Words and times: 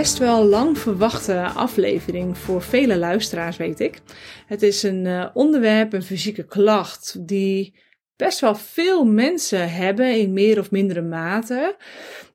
best 0.00 0.18
wel 0.18 0.44
lang 0.44 0.78
verwachte 0.78 1.42
aflevering 1.42 2.38
voor 2.38 2.62
vele 2.62 2.96
luisteraars, 2.96 3.56
weet 3.56 3.80
ik. 3.80 4.00
Het 4.46 4.62
is 4.62 4.82
een 4.82 5.04
uh, 5.04 5.26
onderwerp, 5.34 5.92
een 5.92 6.02
fysieke 6.02 6.46
klacht, 6.46 7.26
die 7.28 7.74
best 8.16 8.40
wel 8.40 8.54
veel 8.54 9.04
mensen 9.04 9.72
hebben 9.72 10.18
in 10.18 10.32
meer 10.32 10.58
of 10.58 10.70
mindere 10.70 11.02
mate. 11.02 11.76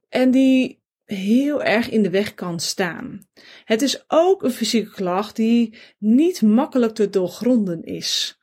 En 0.10 0.32
die 0.32 0.82
heel 1.06 1.64
erg 1.64 1.90
in 1.90 2.04
de 2.04 2.10
weg 2.10 2.34
kan 2.34 2.60
staan. 2.60 3.28
Het 3.64 3.82
is 3.82 4.04
ook 4.08 4.44
een 4.44 4.52
fysieke 4.52 4.92
klacht 4.92 5.36
die 5.36 5.78
niet 5.98 6.42
makkelijk 6.42 6.94
te 6.94 7.10
doorgronden 7.10 7.84
is. 7.84 8.40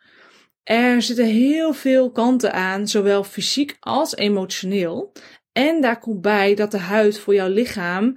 Er 0.62 1.02
zitten 1.02 1.26
heel 1.26 1.72
veel 1.72 2.10
kanten 2.10 2.52
aan, 2.52 2.88
zowel 2.88 3.24
fysiek 3.24 3.76
als 3.80 4.16
emotioneel. 4.16 5.12
En 5.52 5.80
daar 5.80 5.98
komt 5.98 6.20
bij 6.20 6.54
dat 6.54 6.70
de 6.70 6.78
huid 6.78 7.18
voor 7.18 7.34
jouw 7.34 7.48
lichaam 7.48 8.16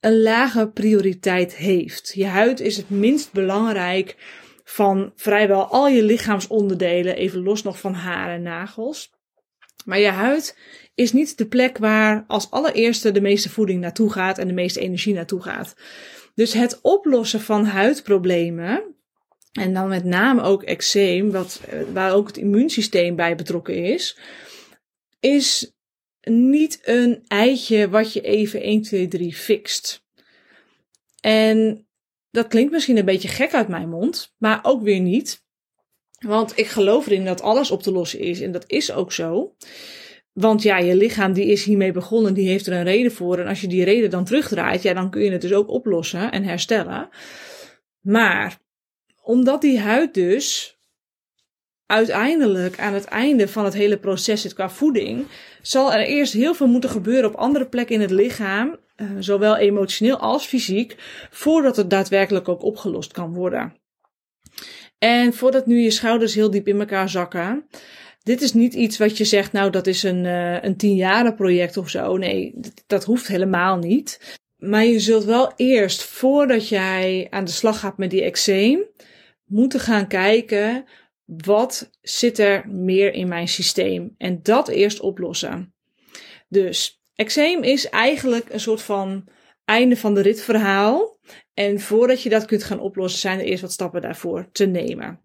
een 0.00 0.22
lage 0.22 0.68
prioriteit 0.68 1.54
heeft. 1.54 2.12
Je 2.14 2.26
huid 2.26 2.60
is 2.60 2.76
het 2.76 2.90
minst 2.90 3.32
belangrijk 3.32 4.16
van 4.64 5.12
vrijwel 5.16 5.66
al 5.66 5.88
je 5.88 6.02
lichaamsonderdelen, 6.02 7.16
even 7.16 7.42
los 7.42 7.62
nog 7.62 7.80
van 7.80 7.94
haar 7.94 8.30
en 8.30 8.42
nagels. 8.42 9.12
Maar 9.84 9.98
je 9.98 10.08
huid 10.08 10.58
is 10.94 11.12
niet 11.12 11.38
de 11.38 11.46
plek 11.46 11.78
waar 11.78 12.24
als 12.26 12.50
allereerste 12.50 13.12
de 13.12 13.20
meeste 13.20 13.50
voeding 13.50 13.80
naartoe 13.80 14.12
gaat 14.12 14.38
en 14.38 14.46
de 14.46 14.52
meeste 14.52 14.80
energie 14.80 15.14
naartoe 15.14 15.42
gaat. 15.42 15.74
Dus 16.34 16.52
het 16.52 16.78
oplossen 16.82 17.40
van 17.40 17.64
huidproblemen, 17.64 18.94
en 19.52 19.74
dan 19.74 19.88
met 19.88 20.04
name 20.04 20.42
ook 20.42 20.62
eczeem, 20.62 21.30
wat, 21.30 21.60
waar 21.92 22.14
ook 22.14 22.26
het 22.26 22.36
immuunsysteem 22.36 23.16
bij 23.16 23.36
betrokken 23.36 23.84
is, 23.84 24.18
is 25.20 25.74
niet 26.22 26.80
een 26.82 27.24
eitje 27.26 27.88
wat 27.88 28.12
je 28.12 28.20
even 28.20 28.62
1, 28.62 28.82
2, 28.82 29.08
3 29.08 29.34
fixt. 29.34 30.04
En 31.20 31.86
dat 32.30 32.48
klinkt 32.48 32.72
misschien 32.72 32.96
een 32.96 33.04
beetje 33.04 33.28
gek 33.28 33.54
uit 33.54 33.68
mijn 33.68 33.88
mond, 33.88 34.34
maar 34.38 34.60
ook 34.62 34.82
weer 34.82 35.00
niet. 35.00 35.44
Want 36.18 36.58
ik 36.58 36.66
geloof 36.66 37.06
erin 37.06 37.24
dat 37.24 37.42
alles 37.42 37.70
op 37.70 37.82
te 37.82 37.92
lossen 37.92 38.18
is 38.18 38.40
en 38.40 38.52
dat 38.52 38.64
is 38.66 38.92
ook 38.92 39.12
zo. 39.12 39.54
Want 40.32 40.62
ja, 40.62 40.78
je 40.78 40.94
lichaam 40.94 41.32
die 41.32 41.46
is 41.46 41.64
hiermee 41.64 41.92
begonnen, 41.92 42.34
die 42.34 42.48
heeft 42.48 42.66
er 42.66 42.72
een 42.72 42.84
reden 42.84 43.12
voor. 43.12 43.38
En 43.38 43.46
als 43.46 43.60
je 43.60 43.66
die 43.66 43.84
reden 43.84 44.10
dan 44.10 44.24
terugdraait, 44.24 44.82
ja, 44.82 44.94
dan 44.94 45.10
kun 45.10 45.22
je 45.22 45.30
het 45.30 45.40
dus 45.40 45.52
ook 45.52 45.68
oplossen 45.68 46.32
en 46.32 46.44
herstellen. 46.44 47.08
Maar 48.00 48.58
omdat 49.22 49.60
die 49.60 49.78
huid 49.78 50.14
dus 50.14 50.78
uiteindelijk 51.90 52.78
aan 52.78 52.94
het 52.94 53.04
einde 53.04 53.48
van 53.48 53.64
het 53.64 53.74
hele 53.74 53.98
proces 53.98 54.42
zit 54.42 54.54
qua 54.54 54.70
voeding, 54.70 55.26
zal 55.62 55.92
er 55.92 56.06
eerst 56.06 56.32
heel 56.32 56.54
veel 56.54 56.66
moeten 56.66 56.90
gebeuren 56.90 57.30
op 57.30 57.36
andere 57.36 57.66
plekken 57.66 57.94
in 57.94 58.00
het 58.00 58.10
lichaam, 58.10 58.76
eh, 58.96 59.06
zowel 59.18 59.56
emotioneel 59.56 60.18
als 60.18 60.46
fysiek, 60.46 60.96
voordat 61.30 61.76
het 61.76 61.90
daadwerkelijk 61.90 62.48
ook 62.48 62.62
opgelost 62.62 63.12
kan 63.12 63.34
worden. 63.34 63.74
En 64.98 65.34
voordat 65.34 65.66
nu 65.66 65.80
je 65.80 65.90
schouders 65.90 66.34
heel 66.34 66.50
diep 66.50 66.68
in 66.68 66.80
elkaar 66.80 67.08
zakken, 67.08 67.66
dit 68.22 68.42
is 68.42 68.52
niet 68.52 68.74
iets 68.74 68.98
wat 68.98 69.16
je 69.18 69.24
zegt, 69.24 69.52
nou 69.52 69.70
dat 69.70 69.86
is 69.86 70.02
een, 70.02 70.24
uh, 70.24 70.62
een 70.62 71.34
project 71.36 71.76
of 71.76 71.88
zo. 71.88 72.16
Nee, 72.16 72.54
dat 72.86 73.04
hoeft 73.04 73.26
helemaal 73.26 73.76
niet. 73.76 74.38
Maar 74.56 74.84
je 74.84 75.00
zult 75.00 75.24
wel 75.24 75.52
eerst, 75.56 76.02
voordat 76.02 76.68
jij 76.68 77.26
aan 77.30 77.44
de 77.44 77.50
slag 77.50 77.80
gaat 77.80 77.98
met 77.98 78.10
die 78.10 78.22
eczeem, 78.22 78.84
moeten 79.44 79.80
gaan 79.80 80.06
kijken 80.06 80.84
wat 81.36 81.90
zit 82.02 82.38
er 82.38 82.68
meer 82.68 83.12
in 83.12 83.28
mijn 83.28 83.48
systeem? 83.48 84.14
En 84.18 84.42
dat 84.42 84.68
eerst 84.68 85.00
oplossen. 85.00 85.74
Dus 86.48 87.02
eczeem 87.14 87.62
is 87.62 87.88
eigenlijk 87.88 88.52
een 88.52 88.60
soort 88.60 88.82
van 88.82 89.24
einde 89.64 89.96
van 89.96 90.14
de 90.14 90.20
rit 90.20 90.40
verhaal. 90.42 91.18
En 91.54 91.80
voordat 91.80 92.22
je 92.22 92.28
dat 92.28 92.44
kunt 92.44 92.64
gaan 92.64 92.80
oplossen, 92.80 93.20
zijn 93.20 93.38
er 93.38 93.44
eerst 93.44 93.62
wat 93.62 93.72
stappen 93.72 94.00
daarvoor 94.00 94.48
te 94.52 94.66
nemen. 94.66 95.20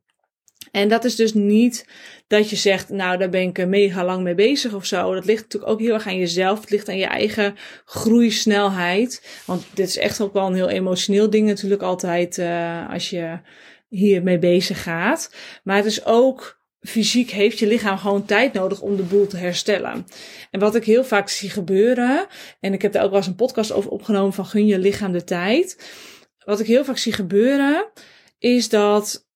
En 0.71 0.89
dat 0.89 1.03
is 1.03 1.15
dus 1.15 1.33
niet 1.33 1.87
dat 2.27 2.49
je 2.49 2.55
zegt, 2.55 2.89
nou, 2.89 3.17
daar 3.17 3.29
ben 3.29 3.41
ik 3.41 3.67
mega 3.67 4.05
lang 4.05 4.23
mee 4.23 4.35
bezig 4.35 4.73
of 4.73 4.85
zo. 4.85 5.13
Dat 5.13 5.25
ligt 5.25 5.41
natuurlijk 5.41 5.71
ook 5.71 5.79
heel 5.79 5.93
erg 5.93 6.07
aan 6.07 6.17
jezelf. 6.17 6.61
Het 6.61 6.69
ligt 6.69 6.89
aan 6.89 6.97
je 6.97 7.05
eigen 7.05 7.55
groeisnelheid. 7.85 9.41
Want 9.45 9.65
dit 9.73 9.87
is 9.87 9.97
echt 9.97 10.21
ook 10.21 10.33
wel 10.33 10.47
een 10.47 10.53
heel 10.53 10.69
emotioneel 10.69 11.29
ding 11.29 11.47
natuurlijk 11.47 11.81
altijd 11.81 12.37
uh, 12.37 12.89
als 12.89 13.09
je 13.09 13.39
hiermee 13.95 14.39
bezig 14.39 14.83
gaat. 14.83 15.35
Maar 15.63 15.75
het 15.75 15.85
is 15.85 16.05
ook 16.05 16.63
fysiek 16.87 17.29
heeft 17.29 17.59
je 17.59 17.67
lichaam 17.67 17.97
gewoon 17.97 18.25
tijd 18.25 18.53
nodig 18.53 18.81
om 18.81 18.95
de 18.95 19.03
boel 19.03 19.27
te 19.27 19.37
herstellen. 19.37 20.05
En 20.51 20.59
wat 20.59 20.75
ik 20.75 20.83
heel 20.83 21.03
vaak 21.03 21.29
zie 21.29 21.49
gebeuren, 21.49 22.27
en 22.59 22.73
ik 22.73 22.81
heb 22.81 22.91
daar 22.91 23.03
ook 23.03 23.09
wel 23.09 23.17
eens 23.17 23.27
een 23.27 23.35
podcast 23.35 23.71
over 23.71 23.89
opgenomen 23.89 24.33
van 24.33 24.45
gun 24.45 24.65
je 24.65 24.79
lichaam 24.79 25.11
de 25.11 25.23
tijd. 25.23 25.91
Wat 26.45 26.59
ik 26.59 26.67
heel 26.67 26.85
vaak 26.85 26.97
zie 26.97 27.13
gebeuren, 27.13 27.91
is 28.39 28.69
dat 28.69 29.27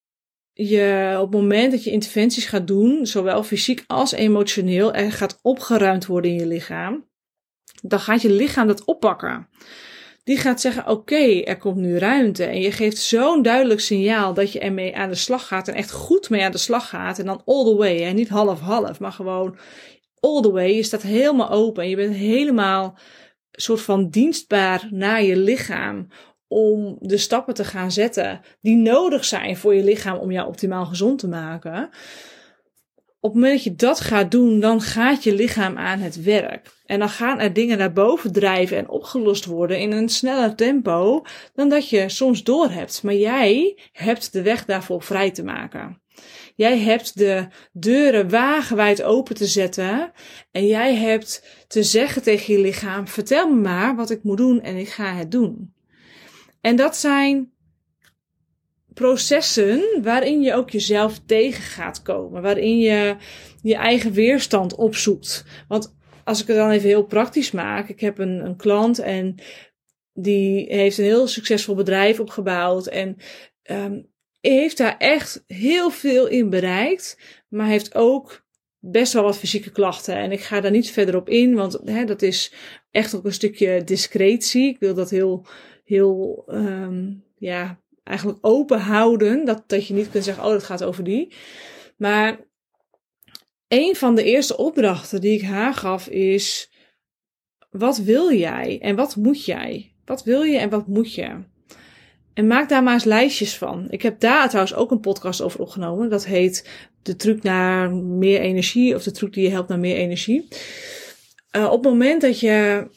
je 0.54 1.16
op 1.16 1.32
het 1.32 1.42
moment 1.42 1.72
dat 1.72 1.84
je 1.84 1.92
interventies 1.92 2.46
gaat 2.46 2.68
doen, 2.68 3.06
zowel 3.06 3.44
fysiek 3.44 3.84
als 3.88 4.12
emotioneel, 4.12 4.94
er 4.94 5.12
gaat 5.12 5.40
opgeruimd 5.42 6.06
worden 6.06 6.32
in 6.32 6.38
je 6.38 6.48
lichaam. 6.48 7.08
Dan 7.82 8.00
gaat 8.00 8.22
je 8.22 8.32
lichaam 8.32 8.68
dat 8.68 8.86
oppakken 8.86 9.48
die 10.30 10.38
gaat 10.38 10.62
zeggen: 10.62 10.88
Oké, 10.88 11.42
er 11.42 11.58
komt 11.58 11.76
nu 11.76 11.98
ruimte. 11.98 12.44
En 12.44 12.62
je 12.62 12.72
geeft 12.72 12.98
zo'n 12.98 13.42
duidelijk 13.42 13.80
signaal 13.80 14.34
dat 14.34 14.52
je 14.52 14.60
ermee 14.60 14.96
aan 14.96 15.10
de 15.10 15.16
slag 15.16 15.48
gaat. 15.48 15.68
En 15.68 15.74
echt 15.74 15.92
goed 15.92 16.30
mee 16.30 16.44
aan 16.44 16.52
de 16.52 16.58
slag 16.58 16.90
gaat. 16.90 17.20
En 17.20 17.26
dan 17.26 17.42
all 17.46 17.64
the 17.64 17.76
way. 17.76 18.06
En 18.06 18.16
niet 18.16 18.30
half-half, 18.30 19.00
maar 19.00 19.12
gewoon 19.12 19.58
all 20.20 20.42
the 20.42 20.52
way. 20.52 20.76
Je 20.76 20.84
staat 20.84 21.02
helemaal 21.02 21.50
open. 21.50 21.84
En 21.84 21.90
je 21.90 21.96
bent 21.96 22.16
helemaal 22.16 22.98
soort 23.52 23.82
van 23.82 24.10
dienstbaar 24.10 24.88
naar 24.90 25.24
je 25.24 25.38
lichaam. 25.38 26.08
Om 26.48 26.98
de 27.00 27.18
stappen 27.18 27.54
te 27.54 27.64
gaan 27.66 27.92
zetten 27.92 28.42
die 28.62 28.76
nodig 28.76 29.26
zijn 29.26 29.58
voor 29.58 29.76
je 29.76 29.84
lichaam 29.84 30.18
om 30.18 30.32
jou 30.32 30.48
optimaal 30.48 30.86
gezond 30.86 31.20
te 31.20 31.28
maken 31.28 31.90
op 33.22 33.34
het 33.34 33.42
moment 33.42 33.54
dat 33.54 33.64
je 33.64 33.76
dat 33.76 34.00
gaat 34.00 34.32
doen, 34.32 34.60
dan 34.60 34.82
gaat 34.82 35.24
je 35.24 35.34
lichaam 35.34 35.78
aan 35.78 36.00
het 36.00 36.24
werk. 36.24 36.72
En 36.86 37.00
dan 37.00 37.10
gaan 37.10 37.40
er 37.40 37.54
dingen 37.54 37.78
naar 37.78 37.94
boven 37.94 38.32
drijven 38.32 38.78
en 38.78 38.90
opgelost 38.90 39.46
worden 39.46 39.80
in 39.80 39.92
een 39.92 40.10
sneller 40.10 40.56
tempo 40.56 41.26
dan 41.54 41.70
dat 41.70 41.90
je 41.90 42.10
soms 42.10 42.44
doorhebt. 42.44 43.04
Maar 43.04 43.16
jij 43.16 43.78
hebt 43.92 44.34
de 44.34 44.42
weg 44.42 44.66
daarvoor 44.66 45.04
vrij 45.04 45.32
te 45.32 45.44
maken. 45.44 46.02
Jij 46.56 46.80
hebt 46.80 47.18
de 47.18 47.48
deuren 47.72 48.30
wagenwijd 48.30 49.04
open 49.04 49.36
te 49.36 49.46
zetten. 49.46 50.12
En 50.52 50.68
jij 50.68 50.96
hebt 50.96 51.64
te 51.68 51.84
zeggen 51.84 52.22
tegen 52.22 52.54
je 52.54 52.60
lichaam: 52.60 53.08
vertel 53.08 53.50
me 53.50 53.62
maar 53.62 53.96
wat 53.96 54.10
ik 54.10 54.24
moet 54.24 54.38
doen 54.38 54.62
en 54.62 54.76
ik 54.76 54.90
ga 54.90 55.14
het 55.14 55.32
doen. 55.32 55.74
En 56.62 56.76
dat 56.76 56.98
zijn 56.98 57.52
processen 59.00 60.02
waarin 60.02 60.42
je 60.42 60.54
ook 60.54 60.70
jezelf 60.70 61.20
tegen 61.26 61.64
gaat 61.64 62.02
komen. 62.02 62.42
Waarin 62.42 62.80
je 62.80 63.16
je 63.62 63.76
eigen 63.76 64.12
weerstand 64.12 64.76
opzoekt. 64.76 65.46
Want 65.68 65.96
als 66.24 66.42
ik 66.42 66.48
het 66.48 66.56
dan 66.56 66.70
even 66.70 66.88
heel 66.88 67.06
praktisch 67.06 67.52
maak. 67.52 67.90
Ik 67.90 68.00
heb 68.00 68.18
een, 68.18 68.46
een 68.46 68.56
klant 68.56 69.00
en 69.00 69.36
die 70.14 70.66
heeft 70.70 70.98
een 70.98 71.04
heel 71.04 71.28
succesvol 71.28 71.76
bedrijf 71.76 72.20
opgebouwd. 72.20 72.88
En 72.88 73.18
um, 73.72 74.10
heeft 74.40 74.78
daar 74.78 74.98
echt 74.98 75.44
heel 75.48 75.90
veel 75.90 76.28
in 76.28 76.50
bereikt. 76.50 77.18
Maar 77.48 77.68
heeft 77.68 77.96
ook 77.96 78.46
best 78.80 79.14
wel 79.14 79.24
wat 79.24 79.38
fysieke 79.38 79.72
klachten. 79.72 80.16
En 80.16 80.32
ik 80.32 80.42
ga 80.42 80.62
daar 80.62 80.72
niet 80.72 80.92
verder 80.92 81.16
op 81.16 81.30
in, 81.30 81.56
want 81.56 81.80
hè, 81.86 82.06
dat 82.06 82.22
is 82.22 82.54
echt 82.92 83.16
ook 83.16 83.26
een 83.26 83.34
stukje 83.34 83.84
discretie. 83.84 84.68
Ik 84.68 84.80
wil 84.80 84.94
dat 84.94 85.10
heel, 85.10 85.46
heel, 85.84 86.44
um, 86.48 87.24
ja, 87.38 87.80
eigenlijk 88.10 88.38
open 88.42 88.80
houden. 88.80 89.46
Dat, 89.46 89.64
dat 89.68 89.88
je 89.88 89.94
niet 89.94 90.10
kunt 90.10 90.24
zeggen, 90.24 90.44
oh, 90.44 90.52
dat 90.52 90.64
gaat 90.64 90.84
over 90.84 91.04
die. 91.04 91.34
Maar 91.98 92.40
een 93.68 93.96
van 93.96 94.16
de 94.16 94.24
eerste 94.24 94.58
opdrachten 94.58 95.22
die 95.22 95.34
ik 95.34 95.42
haar 95.42 95.74
gaf 95.74 96.08
is: 96.08 96.72
wat 97.70 97.98
wil 97.98 98.34
jij 98.34 98.80
en 98.82 98.96
wat 98.96 99.16
moet 99.16 99.46
jij? 99.46 99.94
Wat 100.06 100.24
wil 100.24 100.42
je 100.42 100.58
en 100.58 100.70
wat 100.70 100.88
moet 100.88 101.14
je? 101.14 101.38
En 102.34 102.48
maak 102.48 102.70
daar 102.70 102.84
maar 102.84 102.94
eens 102.94 103.04
lijstjes 103.04 103.58
van. 103.58 103.86
Ik 103.90 104.02
heb 104.02 104.20
daar 104.20 104.48
trouwens 104.48 104.76
ook 104.76 104.92
een 104.92 105.00
podcast 105.00 105.42
over 105.42 105.60
opgenomen. 105.60 106.10
Dat 106.10 106.26
heet 106.26 106.70
De 107.02 107.16
truc 107.16 107.44
naar 107.44 107.92
meer 107.94 108.40
energie 108.40 108.96
of 108.96 109.04
de 109.04 109.12
truc 109.12 109.34
die 109.34 109.44
je 109.44 109.50
helpt 109.50 109.70
naar 109.70 109.80
meer 109.80 109.96
energie. 109.96 110.48
Uh, 111.52 111.66
op 111.66 111.84
het 111.84 111.92
moment 111.92 112.22
dat 112.22 112.40
je 112.40 112.88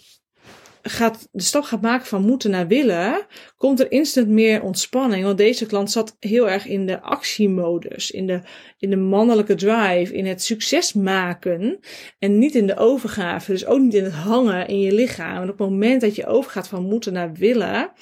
gaat, 0.82 1.28
de 1.32 1.42
stap 1.42 1.62
gaat 1.62 1.80
maken 1.80 2.06
van 2.06 2.22
moeten 2.22 2.50
naar 2.50 2.66
willen, 2.66 3.26
komt 3.56 3.80
er 3.80 3.90
instant 3.90 4.28
meer 4.28 4.62
ontspanning. 4.62 5.24
Want 5.24 5.38
deze 5.38 5.66
klant 5.66 5.90
zat 5.90 6.16
heel 6.18 6.50
erg 6.50 6.66
in 6.66 6.86
de 6.86 7.00
actiemodus, 7.00 8.10
in 8.10 8.26
de, 8.26 8.40
in 8.78 8.90
de 8.90 8.96
mannelijke 8.96 9.54
drive, 9.54 10.14
in 10.14 10.26
het 10.26 10.42
succes 10.42 10.92
maken 10.92 11.78
en 12.18 12.38
niet 12.38 12.54
in 12.54 12.66
de 12.66 12.76
overgave. 12.76 13.52
Dus 13.52 13.66
ook 13.66 13.80
niet 13.80 13.94
in 13.94 14.04
het 14.04 14.12
hangen 14.12 14.68
in 14.68 14.80
je 14.80 14.92
lichaam. 14.92 15.36
En 15.36 15.50
op 15.50 15.58
het 15.58 15.68
moment 15.68 16.00
dat 16.00 16.14
je 16.14 16.26
overgaat 16.26 16.68
van 16.68 16.82
moeten 16.82 17.12
naar 17.12 17.32
willen, 17.32 17.92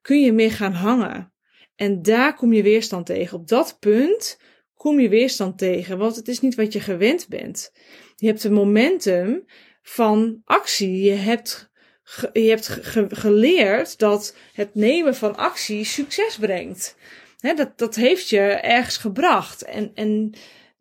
kun 0.00 0.20
je 0.20 0.32
meer 0.32 0.52
gaan 0.52 0.72
hangen. 0.72 1.32
En 1.76 2.02
daar 2.02 2.34
kom 2.34 2.52
je 2.52 2.62
weerstand 2.62 3.06
tegen. 3.06 3.38
Op 3.38 3.48
dat 3.48 3.76
punt 3.80 4.40
kom 4.74 5.00
je 5.00 5.08
weerstand 5.08 5.58
tegen, 5.58 5.98
want 5.98 6.16
het 6.16 6.28
is 6.28 6.40
niet 6.40 6.54
wat 6.54 6.72
je 6.72 6.80
gewend 6.80 7.28
bent. 7.28 7.72
Je 8.16 8.26
hebt 8.26 8.44
een 8.44 8.52
momentum 8.52 9.44
van 9.82 10.40
actie. 10.44 11.02
Je 11.02 11.12
hebt 11.12 11.72
je 12.32 12.48
hebt 12.48 12.78
geleerd 13.08 13.98
dat 13.98 14.36
het 14.52 14.74
nemen 14.74 15.14
van 15.14 15.36
actie 15.36 15.84
succes 15.84 16.36
brengt. 16.36 16.96
dat, 17.56 17.78
dat 17.78 17.94
heeft 17.94 18.28
je 18.28 18.40
ergens 18.40 18.96
gebracht. 18.96 19.62
En, 19.62 19.90
en 19.94 20.32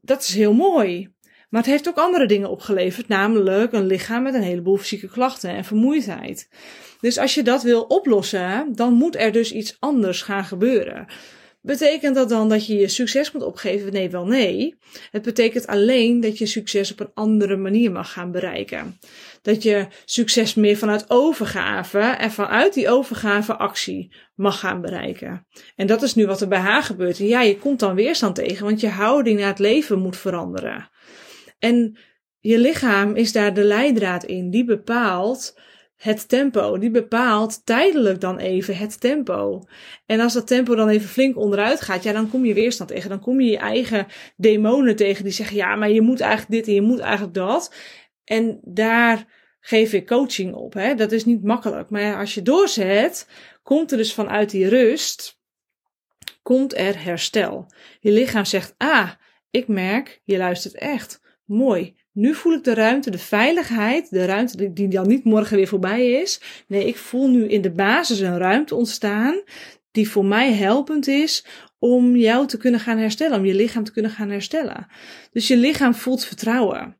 dat 0.02 0.22
is 0.22 0.34
heel 0.34 0.54
mooi. 0.54 1.12
Maar 1.50 1.62
het 1.62 1.72
heeft 1.72 1.88
ook 1.88 1.98
andere 1.98 2.26
dingen 2.26 2.50
opgeleverd, 2.50 3.08
namelijk 3.08 3.74
een 3.74 3.86
lichaam 3.86 4.24
met 4.24 4.34
een 4.34 4.42
heleboel 4.42 4.78
fysieke 4.78 5.08
klachten 5.08 5.50
en 5.50 5.64
vermoeidheid. 5.64 6.50
Dus 7.02 7.18
als 7.18 7.34
je 7.34 7.44
dat 7.44 7.64
wil 7.64 7.82
oplossen, 7.82 8.76
dan 8.76 8.94
moet 8.94 9.16
er 9.16 9.32
dus 9.32 9.52
iets 9.52 9.78
anders 9.80 10.22
gaan 10.22 10.46
gebeuren. 10.46 11.08
Betekent 11.66 12.16
dat 12.16 12.30
dan 12.30 12.50
dat 12.50 12.66
je 12.66 12.76
je 12.76 12.88
succes 12.88 13.32
moet 13.32 13.44
opgeven? 13.44 13.94
Nee, 13.94 14.10
wel 14.10 14.26
nee. 14.26 14.76
Het 15.12 15.22
betekent 15.22 15.68
alleen 15.68 16.20
dat 16.20 16.38
je 16.38 16.46
succes 16.46 16.92
op 16.92 17.00
een 17.00 17.12
andere 17.14 17.56
manier 17.56 17.92
mag 17.92 18.12
gaan 18.12 18.32
bereiken. 18.32 19.00
Dat 19.42 19.64
je 19.64 19.88
succes 20.06 20.54
meer 20.54 20.78
vanuit 20.78 21.10
overgave 21.10 22.00
en 22.00 22.32
vanuit 22.32 22.74
die 22.74 22.90
overgave 22.90 23.56
actie 23.56 24.16
mag 24.36 24.60
gaan 24.60 24.82
bereiken. 24.82 25.48
En 25.76 25.88
dat 25.88 26.02
is 26.02 26.16
nu 26.16 26.26
wat 26.26 26.42
er 26.42 26.48
bij 26.48 26.60
haar 26.60 26.84
gebeurt. 26.84 27.18
ja, 27.18 27.42
je 27.42 27.58
komt 27.58 27.80
dan 27.80 27.96
weerstand 27.96 28.36
tegen, 28.36 28.66
want 28.66 28.80
je 28.80 28.90
houding 28.90 29.40
naar 29.40 29.48
het 29.48 29.60
leven 29.60 30.00
moet 30.00 30.18
veranderen. 30.18 30.90
En 31.60 31.98
je 32.40 32.58
lichaam 32.58 33.16
is 33.16 33.32
daar 33.32 33.54
de 33.54 33.64
leidraad 33.64 34.24
in. 34.24 34.50
Die 34.50 34.66
bepaalt 34.66 35.60
het 36.04 36.30
tempo. 36.30 36.78
Die 36.78 36.92
bepaalt 36.92 37.66
tijdelijk 37.66 38.22
dan 38.22 38.38
even 38.38 38.78
het 38.78 39.00
tempo. 39.00 39.64
En 40.06 40.20
als 40.20 40.34
dat 40.34 40.48
tempo 40.48 40.76
dan 40.76 40.90
even 40.90 41.10
flink 41.10 41.38
onderuit 41.38 41.82
gaat, 41.82 42.04
ja, 42.04 42.12
dan 42.14 42.30
kom 42.30 42.46
je 42.46 42.54
weerstand 42.54 42.90
tegen. 42.90 43.10
Dan 43.10 43.20
kom 43.20 43.42
je 43.42 43.52
je 43.52 43.58
eigen 43.58 44.08
demonen 44.36 44.96
tegen 44.96 45.24
die 45.24 45.34
zeggen, 45.34 45.56
ja, 45.56 45.76
maar 45.76 45.90
je 45.90 46.02
moet 46.02 46.20
eigenlijk 46.20 46.52
dit 46.52 46.68
en 46.68 46.74
je 46.74 46.82
moet 46.82 47.00
eigenlijk 47.00 47.34
dat. 47.34 47.74
En 48.24 48.60
daar 48.64 49.26
geef 49.60 49.94
ik 49.94 50.08
coaching 50.08 50.54
op. 50.54 50.74
Hè? 50.74 50.96
Dat 50.96 51.12
is 51.12 51.26
niet 51.26 51.44
makkelijk. 51.44 51.90
Maar 51.90 52.18
als 52.18 52.34
je 52.34 52.42
doorzet, 52.42 53.28
komt 53.64 53.92
er 53.92 53.98
dus 53.98 54.14
vanuit 54.14 54.50
die 54.50 54.68
rust, 54.68 55.40
komt 56.42 56.78
er 56.78 57.04
herstel. 57.04 57.72
Je 58.00 58.12
lichaam 58.12 58.46
zegt, 58.46 58.74
ah, 58.78 59.10
ik 59.50 59.68
merk, 59.68 60.22
je 60.24 60.38
luistert 60.38 60.76
echt. 60.76 61.22
Mooi. 61.46 61.96
Nu 62.14 62.34
voel 62.34 62.54
ik 62.54 62.64
de 62.64 62.74
ruimte, 62.74 63.12
de 63.12 63.18
veiligheid, 63.18 64.10
de 64.10 64.26
ruimte 64.26 64.74
die 64.74 64.88
dan 64.88 65.08
niet 65.08 65.24
morgen 65.24 65.58
weer 65.58 65.68
voorbij 65.68 66.12
is. 66.12 66.42
Nee, 66.68 66.88
ik 66.88 66.98
voel 66.98 67.30
nu 67.30 67.48
in 67.48 67.62
de 67.62 67.72
basis 67.72 68.20
een 68.20 68.38
ruimte 68.38 68.76
ontstaan 68.76 69.42
die 69.92 70.10
voor 70.10 70.26
mij 70.26 70.54
helpend 70.54 71.08
is 71.08 71.46
om 71.80 72.16
jou 72.16 72.48
te 72.48 72.58
kunnen 72.58 72.80
gaan 72.80 72.98
herstellen, 72.98 73.38
om 73.38 73.46
je 73.46 73.54
lichaam 73.54 73.84
te 73.84 73.92
kunnen 73.92 74.12
gaan 74.12 74.30
herstellen. 74.30 74.88
Dus 75.32 75.48
je 75.48 75.58
lichaam 75.58 75.94
voelt 75.94 76.26
vertrouwen. 76.26 76.98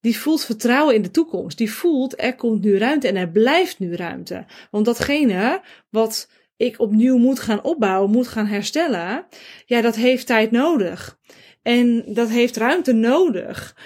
Die 0.00 0.18
voelt 0.18 0.44
vertrouwen 0.44 0.94
in 0.94 1.02
de 1.02 1.10
toekomst. 1.10 1.58
Die 1.58 1.72
voelt 1.72 2.22
er 2.22 2.34
komt 2.34 2.64
nu 2.64 2.78
ruimte 2.78 3.08
en 3.08 3.16
er 3.16 3.28
blijft 3.28 3.78
nu 3.78 3.94
ruimte. 3.94 4.44
Want 4.70 4.84
datgene 4.84 5.62
wat 5.90 6.30
ik 6.56 6.80
opnieuw 6.80 7.16
moet 7.16 7.40
gaan 7.40 7.62
opbouwen, 7.62 8.10
moet 8.10 8.28
gaan 8.28 8.46
herstellen, 8.46 9.26
ja, 9.66 9.80
dat 9.80 9.96
heeft 9.96 10.26
tijd 10.26 10.50
nodig. 10.50 11.18
En 11.62 12.04
dat 12.06 12.28
heeft 12.28 12.56
ruimte 12.56 12.92
nodig. 12.92 13.76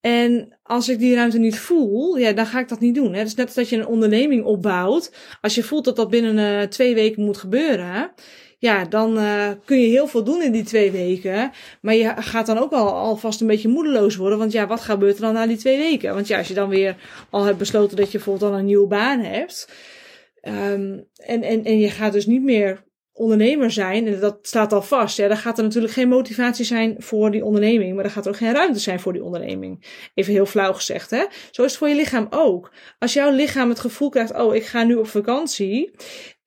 En 0.00 0.58
als 0.62 0.88
ik 0.88 0.98
die 0.98 1.14
ruimte 1.14 1.38
niet 1.38 1.58
voel, 1.58 2.16
ja, 2.16 2.32
dan 2.32 2.46
ga 2.46 2.58
ik 2.58 2.68
dat 2.68 2.80
niet 2.80 2.94
doen. 2.94 3.14
Het 3.14 3.26
is 3.26 3.34
net 3.34 3.46
als 3.46 3.54
dat 3.54 3.68
je 3.68 3.76
een 3.76 3.86
onderneming 3.86 4.44
opbouwt. 4.44 5.12
Als 5.40 5.54
je 5.54 5.62
voelt 5.62 5.84
dat 5.84 5.96
dat 5.96 6.10
binnen 6.10 6.60
uh, 6.60 6.68
twee 6.68 6.94
weken 6.94 7.24
moet 7.24 7.36
gebeuren, 7.36 8.12
ja, 8.58 8.84
dan 8.84 9.18
uh, 9.18 9.48
kun 9.64 9.80
je 9.80 9.86
heel 9.86 10.06
veel 10.06 10.24
doen 10.24 10.42
in 10.42 10.52
die 10.52 10.64
twee 10.64 10.90
weken. 10.90 11.50
Maar 11.80 11.94
je 11.94 12.12
gaat 12.16 12.46
dan 12.46 12.58
ook 12.58 12.72
al 12.72 12.92
alvast 12.92 13.40
een 13.40 13.46
beetje 13.46 13.68
moedeloos 13.68 14.16
worden. 14.16 14.38
Want 14.38 14.52
ja, 14.52 14.66
wat 14.66 14.80
gebeurt 14.80 15.14
er 15.14 15.20
dan 15.20 15.34
na 15.34 15.46
die 15.46 15.56
twee 15.56 15.78
weken? 15.78 16.14
Want 16.14 16.26
ja, 16.26 16.38
als 16.38 16.48
je 16.48 16.54
dan 16.54 16.68
weer 16.68 16.96
al 17.30 17.44
hebt 17.44 17.58
besloten 17.58 17.96
dat 17.96 18.06
je 18.06 18.18
bijvoorbeeld 18.18 18.50
dan 18.50 18.60
een 18.60 18.66
nieuwe 18.66 18.86
baan 18.86 19.20
hebt. 19.20 19.72
Um, 20.42 21.06
en, 21.16 21.42
en, 21.42 21.64
en 21.64 21.78
je 21.78 21.90
gaat 21.90 22.12
dus 22.12 22.26
niet 22.26 22.42
meer 22.42 22.84
ondernemer 23.18 23.70
zijn, 23.70 24.06
en 24.06 24.20
dat 24.20 24.38
staat 24.42 24.72
al 24.72 24.82
vast, 24.82 25.16
ja, 25.16 25.28
dan 25.28 25.36
gaat 25.36 25.58
er 25.58 25.64
natuurlijk 25.64 25.92
geen 25.92 26.08
motivatie 26.08 26.64
zijn 26.64 26.94
voor 26.98 27.30
die 27.30 27.44
onderneming, 27.44 27.94
maar 27.94 28.02
dan 28.02 28.12
gaat 28.12 28.24
er 28.24 28.30
ook 28.30 28.36
geen 28.36 28.52
ruimte 28.52 28.78
zijn 28.78 29.00
voor 29.00 29.12
die 29.12 29.24
onderneming. 29.24 29.84
Even 30.14 30.32
heel 30.32 30.46
flauw 30.46 30.72
gezegd, 30.72 31.10
hè? 31.10 31.24
Zo 31.50 31.62
is 31.62 31.70
het 31.70 31.78
voor 31.78 31.88
je 31.88 31.94
lichaam 31.94 32.26
ook. 32.30 32.72
Als 32.98 33.12
jouw 33.12 33.30
lichaam 33.30 33.68
het 33.68 33.80
gevoel 33.80 34.08
krijgt, 34.08 34.34
oh, 34.34 34.54
ik 34.54 34.66
ga 34.66 34.82
nu 34.82 34.94
op 34.94 35.06
vakantie, 35.06 35.90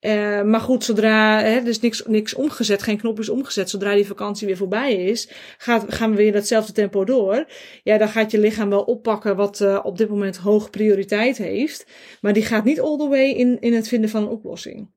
uh, 0.00 0.42
maar 0.42 0.60
goed, 0.60 0.84
zodra 0.84 1.40
hè, 1.40 1.56
er 1.56 1.68
is 1.68 1.80
niks, 1.80 2.02
niks 2.06 2.34
omgezet, 2.34 2.82
geen 2.82 2.98
knop 2.98 3.18
is 3.18 3.28
omgezet, 3.28 3.70
zodra 3.70 3.94
die 3.94 4.06
vakantie 4.06 4.46
weer 4.46 4.56
voorbij 4.56 4.94
is, 4.94 5.28
gaat, 5.58 5.94
gaan 5.94 6.10
we 6.10 6.16
weer 6.16 6.32
datzelfde 6.32 6.72
tempo 6.72 7.04
door. 7.04 7.46
Ja, 7.82 7.98
dan 7.98 8.08
gaat 8.08 8.30
je 8.30 8.38
lichaam 8.38 8.68
wel 8.68 8.82
oppakken 8.82 9.36
wat 9.36 9.60
uh, 9.60 9.80
op 9.82 9.98
dit 9.98 10.08
moment 10.08 10.36
hoge 10.36 10.70
prioriteit 10.70 11.38
heeft, 11.38 11.86
maar 12.20 12.32
die 12.32 12.44
gaat 12.44 12.64
niet 12.64 12.80
all 12.80 12.96
the 12.96 13.08
way 13.08 13.30
in, 13.30 13.60
in 13.60 13.74
het 13.74 13.88
vinden 13.88 14.10
van 14.10 14.22
een 14.22 14.28
oplossing. 14.28 14.88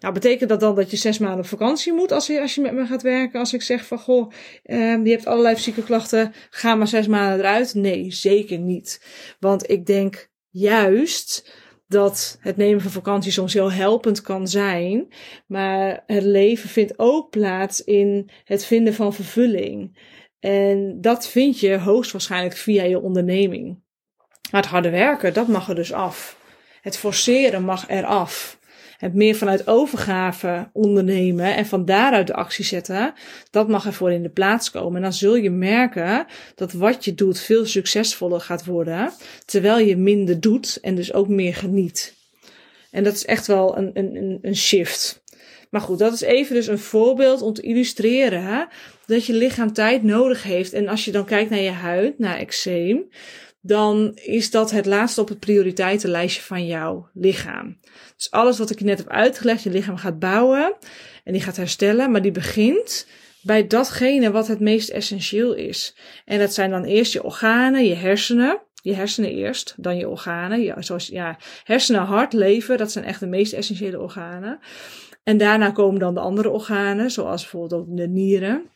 Nou, 0.00 0.14
betekent 0.14 0.48
dat 0.48 0.60
dan 0.60 0.74
dat 0.74 0.90
je 0.90 0.96
zes 0.96 1.18
maanden 1.18 1.40
op 1.40 1.46
vakantie 1.46 1.92
moet 1.92 2.12
als 2.12 2.26
je, 2.26 2.40
als 2.40 2.54
je 2.54 2.60
met 2.60 2.72
me 2.72 2.86
gaat 2.86 3.02
werken? 3.02 3.40
Als 3.40 3.52
ik 3.52 3.62
zeg 3.62 3.86
van, 3.86 3.98
goh, 3.98 4.30
uh, 4.64 5.04
je 5.04 5.10
hebt 5.10 5.26
allerlei 5.26 5.54
fysieke 5.54 5.82
klachten, 5.82 6.32
ga 6.50 6.74
maar 6.74 6.88
zes 6.88 7.06
maanden 7.06 7.38
eruit? 7.38 7.74
Nee, 7.74 8.12
zeker 8.12 8.58
niet. 8.58 9.04
Want 9.40 9.70
ik 9.70 9.86
denk 9.86 10.30
juist 10.50 11.52
dat 11.88 12.38
het 12.40 12.56
nemen 12.56 12.80
van 12.80 12.90
vakantie 12.90 13.32
soms 13.32 13.52
heel 13.52 13.72
helpend 13.72 14.20
kan 14.20 14.48
zijn. 14.48 15.08
Maar 15.46 16.02
het 16.06 16.22
leven 16.22 16.68
vindt 16.68 16.98
ook 16.98 17.30
plaats 17.30 17.84
in 17.84 18.30
het 18.44 18.64
vinden 18.64 18.94
van 18.94 19.14
vervulling. 19.14 19.98
En 20.40 21.00
dat 21.00 21.28
vind 21.28 21.60
je 21.60 21.78
hoogstwaarschijnlijk 21.78 22.56
via 22.56 22.82
je 22.82 23.00
onderneming. 23.00 23.82
Maar 24.50 24.60
het 24.60 24.70
harde 24.70 24.90
werken, 24.90 25.34
dat 25.34 25.48
mag 25.48 25.68
er 25.68 25.74
dus 25.74 25.92
af. 25.92 26.38
Het 26.80 26.96
forceren 26.96 27.64
mag 27.64 27.88
eraf 27.88 28.58
het 29.04 29.14
meer 29.14 29.34
vanuit 29.34 29.66
overgave 29.66 30.68
ondernemen 30.72 31.56
en 31.56 31.66
van 31.66 31.84
daaruit 31.84 32.26
de 32.26 32.34
actie 32.34 32.64
zetten, 32.64 33.12
dat 33.50 33.68
mag 33.68 33.86
ervoor 33.86 34.12
in 34.12 34.22
de 34.22 34.28
plaats 34.28 34.70
komen. 34.70 34.96
En 34.96 35.02
dan 35.02 35.12
zul 35.12 35.36
je 35.36 35.50
merken 35.50 36.26
dat 36.54 36.72
wat 36.72 37.04
je 37.04 37.14
doet 37.14 37.40
veel 37.40 37.66
succesvoller 37.66 38.40
gaat 38.40 38.64
worden, 38.64 39.12
terwijl 39.44 39.86
je 39.86 39.96
minder 39.96 40.40
doet 40.40 40.78
en 40.80 40.94
dus 40.94 41.12
ook 41.12 41.28
meer 41.28 41.54
geniet. 41.54 42.14
En 42.90 43.04
dat 43.04 43.14
is 43.14 43.24
echt 43.24 43.46
wel 43.46 43.78
een, 43.78 43.90
een, 43.94 44.38
een 44.42 44.56
shift. 44.56 45.22
Maar 45.70 45.80
goed, 45.80 45.98
dat 45.98 46.12
is 46.12 46.20
even 46.20 46.54
dus 46.54 46.66
een 46.66 46.78
voorbeeld 46.78 47.42
om 47.42 47.52
te 47.52 47.62
illustreren 47.62 48.68
dat 49.06 49.24
je 49.24 49.32
lichaam 49.32 49.72
tijd 49.72 50.02
nodig 50.02 50.42
heeft. 50.42 50.72
En 50.72 50.88
als 50.88 51.04
je 51.04 51.12
dan 51.12 51.24
kijkt 51.24 51.50
naar 51.50 51.60
je 51.60 51.70
huid, 51.70 52.18
naar 52.18 52.36
eczeem, 52.36 53.08
dan 53.66 54.12
is 54.14 54.50
dat 54.50 54.70
het 54.70 54.86
laatste 54.86 55.20
op 55.20 55.28
het 55.28 55.38
prioriteitenlijstje 55.38 56.42
van 56.42 56.66
jouw 56.66 57.08
lichaam. 57.14 57.78
Dus 58.16 58.30
alles 58.30 58.58
wat 58.58 58.70
ik 58.70 58.80
net 58.80 58.98
heb 58.98 59.08
uitgelegd, 59.08 59.62
je 59.62 59.70
lichaam 59.70 59.96
gaat 59.96 60.18
bouwen 60.18 60.74
en 61.24 61.32
die 61.32 61.42
gaat 61.42 61.56
herstellen, 61.56 62.10
maar 62.10 62.22
die 62.22 62.30
begint 62.30 63.06
bij 63.42 63.66
datgene 63.66 64.30
wat 64.30 64.46
het 64.46 64.60
meest 64.60 64.88
essentieel 64.88 65.54
is. 65.54 65.96
En 66.24 66.38
dat 66.38 66.54
zijn 66.54 66.70
dan 66.70 66.84
eerst 66.84 67.12
je 67.12 67.24
organen, 67.24 67.84
je 67.84 67.94
hersenen. 67.94 68.58
Je 68.82 68.94
hersenen 68.94 69.30
eerst, 69.30 69.74
dan 69.76 69.96
je 69.96 70.08
organen. 70.08 70.62
Ja, 70.62 70.82
zoals, 70.82 71.06
ja, 71.06 71.36
hersenen, 71.64 72.00
hart, 72.00 72.32
lever, 72.32 72.76
dat 72.76 72.92
zijn 72.92 73.04
echt 73.04 73.20
de 73.20 73.26
meest 73.26 73.52
essentiële 73.52 74.00
organen. 74.00 74.58
En 75.22 75.36
daarna 75.36 75.70
komen 75.70 76.00
dan 76.00 76.14
de 76.14 76.20
andere 76.20 76.50
organen, 76.50 77.10
zoals 77.10 77.42
bijvoorbeeld 77.42 77.80
ook 77.80 77.96
de 77.96 78.08
nieren. 78.08 78.70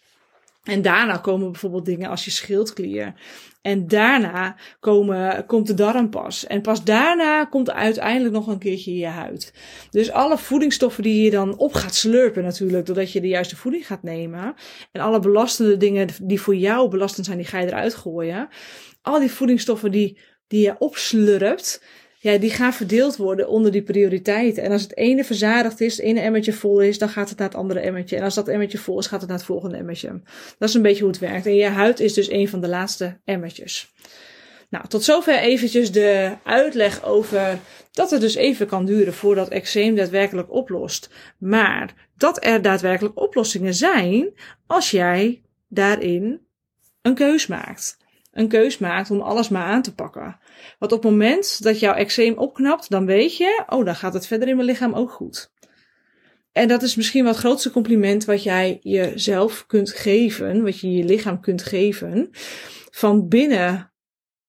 En 0.69 0.83
daarna 0.83 1.17
komen 1.17 1.51
bijvoorbeeld 1.51 1.85
dingen 1.85 2.11
als 2.11 2.25
je 2.25 2.31
schildklier. 2.31 3.15
En 3.63 3.87
daarna 3.87 4.57
komen, 4.81 5.47
komt 5.47 5.67
de 5.67 5.75
darm 5.75 6.11
pas. 6.11 6.47
En 6.47 6.63
pas 6.63 6.85
daarna 6.85 7.45
komt 7.45 7.71
uiteindelijk 7.71 8.35
nog 8.35 8.47
een 8.47 8.59
keertje 8.59 8.97
je 8.97 9.07
huid. 9.07 9.53
Dus 9.91 10.11
alle 10.11 10.39
voedingsstoffen 10.39 11.03
die 11.03 11.25
je 11.25 11.31
dan 11.31 11.57
op 11.57 11.73
gaat 11.73 11.95
slurpen 11.95 12.43
natuurlijk, 12.43 12.87
doordat 12.87 13.13
je 13.13 13.21
de 13.21 13.29
juiste 13.29 13.57
voeding 13.57 13.87
gaat 13.87 14.03
nemen. 14.03 14.55
En 14.93 15.01
alle 15.01 15.21
belastende 15.21 15.77
dingen 15.77 16.09
die 16.23 16.41
voor 16.41 16.57
jou 16.57 16.89
belastend 16.89 17.27
zijn, 17.27 17.39
die 17.39 17.47
ga 17.47 17.59
je 17.59 17.67
eruit 17.67 17.95
gooien. 17.95 18.49
Al 19.03 19.19
die 19.19 19.31
voedingsstoffen 19.31 19.91
die, 19.91 20.19
die 20.47 20.61
je 20.61 20.79
opslurpt, 20.79 21.83
die 22.37 22.50
gaan 22.50 22.75
verdeeld 22.75 23.16
worden 23.16 23.49
onder 23.49 23.73
die 23.73 23.82
prioriteiten. 23.82 24.62
En 24.62 24.73
als 24.73 24.82
het 24.82 24.97
ene 24.97 25.25
verzadigd 25.25 25.80
is, 25.80 25.97
het 25.97 26.06
ene 26.06 26.20
emmertje 26.20 26.52
vol 26.52 26.80
is, 26.80 26.99
dan 26.99 27.08
gaat 27.08 27.28
het 27.28 27.38
naar 27.38 27.49
het 27.49 27.56
andere 27.56 27.80
emmertje. 27.80 28.16
En 28.16 28.23
als 28.23 28.35
dat 28.35 28.49
emmertje 28.49 28.78
vol 28.78 28.99
is, 28.99 29.06
gaat 29.06 29.20
het 29.20 29.28
naar 29.28 29.38
het 29.38 29.47
volgende 29.47 29.76
emmertje. 29.76 30.20
Dat 30.58 30.68
is 30.68 30.75
een 30.75 30.82
beetje 30.82 31.02
hoe 31.02 31.12
het 31.12 31.20
werkt. 31.20 31.47
En 31.47 31.54
je 31.54 31.66
huid 31.66 32.00
is 32.00 32.12
dus 32.12 32.30
een 32.30 32.49
van 32.49 32.61
de 32.61 32.68
laatste 32.68 33.20
emmertjes. 33.25 33.92
Nou, 34.70 34.88
tot 34.88 35.04
zover 35.04 35.38
eventjes 35.38 35.92
de 35.92 36.35
uitleg 36.44 37.04
over 37.04 37.58
dat 37.92 38.11
het 38.11 38.20
dus 38.20 38.35
even 38.35 38.66
kan 38.66 38.85
duren 38.85 39.14
voordat 39.14 39.49
eczeem 39.49 39.94
daadwerkelijk 39.94 40.52
oplost. 40.52 41.11
Maar 41.38 42.08
dat 42.16 42.44
er 42.44 42.62
daadwerkelijk 42.62 43.20
oplossingen 43.20 43.75
zijn 43.75 44.30
als 44.66 44.90
jij 44.90 45.42
daarin 45.68 46.40
een 47.02 47.14
keus 47.14 47.47
maakt 47.47 47.97
een 48.38 48.49
keus 48.49 48.78
maakt 48.78 49.11
om 49.11 49.21
alles 49.21 49.49
maar 49.49 49.64
aan 49.64 49.83
te 49.83 49.95
pakken. 49.95 50.38
Want 50.78 50.92
op 50.92 51.02
het 51.02 51.11
moment 51.11 51.62
dat 51.62 51.80
jouw 51.80 51.95
eczeem 51.95 52.38
opknapt, 52.38 52.90
dan 52.90 53.07
weet 53.07 53.37
je, 53.37 53.64
oh, 53.68 53.85
dan 53.85 53.97
gaat 53.97 54.14
het 54.14 54.26
verder 54.26 54.49
in 54.49 54.57
mijn 54.57 54.68
lichaam 54.68 54.95
ook 54.95 55.11
goed. 55.11 55.50
En 56.52 56.68
dat 56.68 56.83
is 56.83 56.97
misschien 56.97 57.23
wel 57.23 57.33
het 57.33 57.40
grootste 57.40 57.71
compliment 57.71 58.25
wat 58.25 58.42
jij 58.42 58.78
jezelf 58.80 59.66
kunt 59.66 59.90
geven, 59.90 60.62
wat 60.62 60.80
je 60.80 60.92
je 60.92 61.04
lichaam 61.04 61.40
kunt 61.40 61.62
geven. 61.62 62.28
Van 62.90 63.28
binnen 63.28 63.92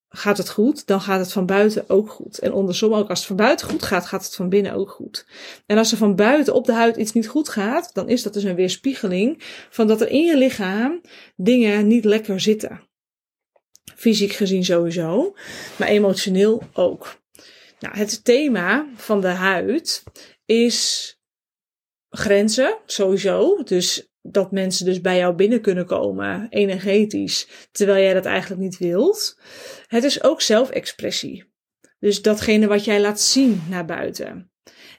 gaat 0.10 0.38
het 0.38 0.50
goed, 0.50 0.88
dan 0.88 1.01
gaat 1.01 1.19
het 1.19 1.31
van 1.31 1.46
buiten 1.46 1.89
ook 1.89 2.10
goed. 2.10 2.39
En 2.39 2.51
andersom 2.51 2.93
ook, 2.93 3.10
als 3.10 3.19
het 3.19 3.27
van 3.27 3.36
buiten 3.36 3.69
goed 3.69 3.84
gaat, 3.84 4.05
gaat 4.05 4.25
het 4.25 4.36
van 4.36 4.50
binnen 4.50 4.74
ook 4.74 4.89
goed. 4.89 5.27
En 5.65 5.77
als 5.77 5.91
er 5.91 5.98
van 5.98 6.15
buiten 6.15 6.53
op 6.53 6.65
de 6.65 6.74
huid 6.74 6.96
iets 6.96 7.12
niet 7.12 7.27
goed 7.27 7.50
gaat, 7.50 7.93
dan 7.93 8.10
is 8.10 8.24
dat 8.24 8.34
dus 8.34 8.43
een 8.43 8.55
weerspiegeling 8.55 9.43
van 9.69 9.88
dat 9.88 10.01
er 10.01 10.10
in 10.10 10.25
je 10.25 10.38
lichaam 10.38 11.01
dingen 11.36 11.88
niet 11.88 12.05
lekker 12.05 12.39
zitten. 12.39 12.88
Fysiek 14.00 14.32
gezien 14.32 14.65
sowieso, 14.65 15.36
maar 15.77 15.88
emotioneel 15.88 16.63
ook. 16.74 17.22
Nou, 17.79 17.98
het 17.98 18.24
thema 18.24 18.88
van 18.96 19.22
de 19.22 19.27
huid 19.27 20.03
is 20.46 21.18
grenzen, 22.10 22.77
sowieso. 22.86 23.63
Dus 23.63 24.10
dat 24.22 24.51
mensen 24.51 24.86
dus 24.86 25.01
bij 25.01 25.18
jou 25.18 25.36
binnen 25.36 25.62
kunnen 25.62 25.86
komen, 25.86 26.48
energetisch, 26.50 27.48
terwijl 27.72 28.03
jij 28.03 28.13
dat 28.13 28.25
eigenlijk 28.25 28.62
niet 28.62 28.77
wilt. 28.77 29.39
Het 29.88 30.03
is 30.03 30.24
ook 30.24 30.41
zelfexpressie. 30.41 31.53
Dus 32.00 32.22
datgene 32.22 32.68
wat 32.68 32.86
jij 32.86 33.01
laat 33.01 33.22
zien 33.22 33.62
naar 33.70 33.86
buiten. 33.86 34.51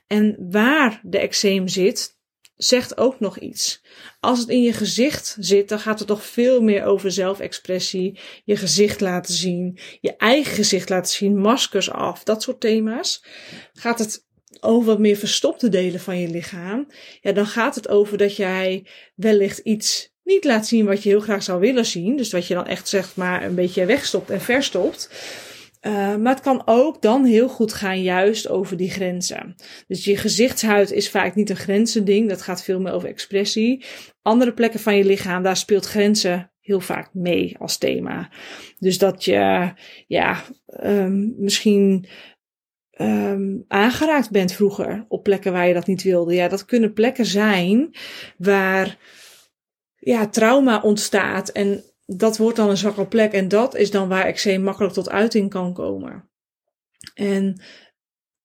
En 0.07 0.35
waar 0.49 1.01
de 1.03 1.19
eczeem 1.19 1.67
zit, 1.67 2.19
zegt 2.63 2.97
ook 2.97 3.19
nog 3.19 3.37
iets. 3.37 3.81
Als 4.19 4.39
het 4.39 4.49
in 4.49 4.61
je 4.61 4.73
gezicht 4.73 5.37
zit, 5.39 5.69
dan 5.69 5.79
gaat 5.79 5.99
het 5.99 6.07
toch 6.07 6.25
veel 6.25 6.61
meer 6.61 6.85
over 6.85 7.11
zelfexpressie, 7.11 8.19
je 8.43 8.55
gezicht 8.55 9.01
laten 9.01 9.33
zien, 9.33 9.79
je 10.01 10.15
eigen 10.15 10.53
gezicht 10.53 10.89
laten 10.89 11.11
zien, 11.11 11.37
maskers 11.37 11.91
af, 11.91 12.23
dat 12.23 12.41
soort 12.41 12.59
thema's. 12.59 13.23
Gaat 13.73 13.99
het 13.99 14.25
over 14.59 14.85
wat 14.85 14.99
meer 14.99 15.17
verstopte 15.17 15.69
delen 15.69 15.99
van 15.99 16.19
je 16.19 16.27
lichaam, 16.27 16.87
ja, 17.21 17.31
dan 17.31 17.47
gaat 17.47 17.75
het 17.75 17.87
over 17.87 18.17
dat 18.17 18.35
jij 18.35 18.87
wellicht 19.15 19.57
iets 19.57 20.11
niet 20.23 20.43
laat 20.43 20.67
zien 20.67 20.85
wat 20.85 21.03
je 21.03 21.09
heel 21.09 21.19
graag 21.19 21.43
zou 21.43 21.59
willen 21.59 21.85
zien. 21.85 22.17
Dus 22.17 22.31
wat 22.31 22.47
je 22.47 22.53
dan 22.53 22.67
echt 22.67 22.87
zeg 22.87 23.15
maar 23.15 23.43
een 23.43 23.55
beetje 23.55 23.85
wegstopt 23.85 24.29
en 24.29 24.41
verstopt. 24.41 25.09
Uh, 25.87 26.15
maar 26.15 26.33
het 26.33 26.43
kan 26.43 26.61
ook 26.65 27.01
dan 27.01 27.25
heel 27.25 27.49
goed 27.49 27.73
gaan 27.73 28.01
juist 28.01 28.49
over 28.49 28.77
die 28.77 28.89
grenzen. 28.89 29.55
Dus 29.87 30.05
je 30.05 30.17
gezichtshuid 30.17 30.91
is 30.91 31.09
vaak 31.09 31.35
niet 31.35 31.49
een 31.49 31.55
grenzending. 31.55 32.29
Dat 32.29 32.41
gaat 32.41 32.63
veel 32.63 32.79
meer 32.79 32.93
over 32.93 33.09
expressie. 33.09 33.85
Andere 34.21 34.53
plekken 34.53 34.79
van 34.79 34.97
je 34.97 35.05
lichaam, 35.05 35.43
daar 35.43 35.57
speelt 35.57 35.85
grenzen 35.85 36.51
heel 36.59 36.79
vaak 36.79 37.13
mee 37.13 37.55
als 37.59 37.77
thema. 37.77 38.29
Dus 38.79 38.97
dat 38.97 39.23
je, 39.23 39.73
ja, 40.07 40.43
um, 40.83 41.35
misschien 41.37 42.05
um, 43.01 43.65
aangeraakt 43.67 44.31
bent 44.31 44.51
vroeger 44.51 45.05
op 45.07 45.23
plekken 45.23 45.51
waar 45.51 45.67
je 45.67 45.73
dat 45.73 45.87
niet 45.87 46.03
wilde. 46.03 46.33
Ja, 46.33 46.47
dat 46.47 46.65
kunnen 46.65 46.93
plekken 46.93 47.25
zijn 47.25 47.95
waar 48.37 48.97
ja, 49.95 50.27
trauma 50.27 50.81
ontstaat 50.81 51.49
en 51.49 51.83
dat 52.17 52.37
wordt 52.37 52.57
dan 52.57 52.69
een 52.69 52.77
zwakke 52.77 53.07
plek 53.07 53.31
en 53.31 53.47
dat 53.47 53.75
is 53.75 53.91
dan 53.91 54.07
waar 54.07 54.25
eczeem 54.25 54.61
makkelijk 54.61 54.93
tot 54.93 55.09
uiting 55.09 55.49
kan 55.49 55.73
komen. 55.73 56.29
En 57.13 57.61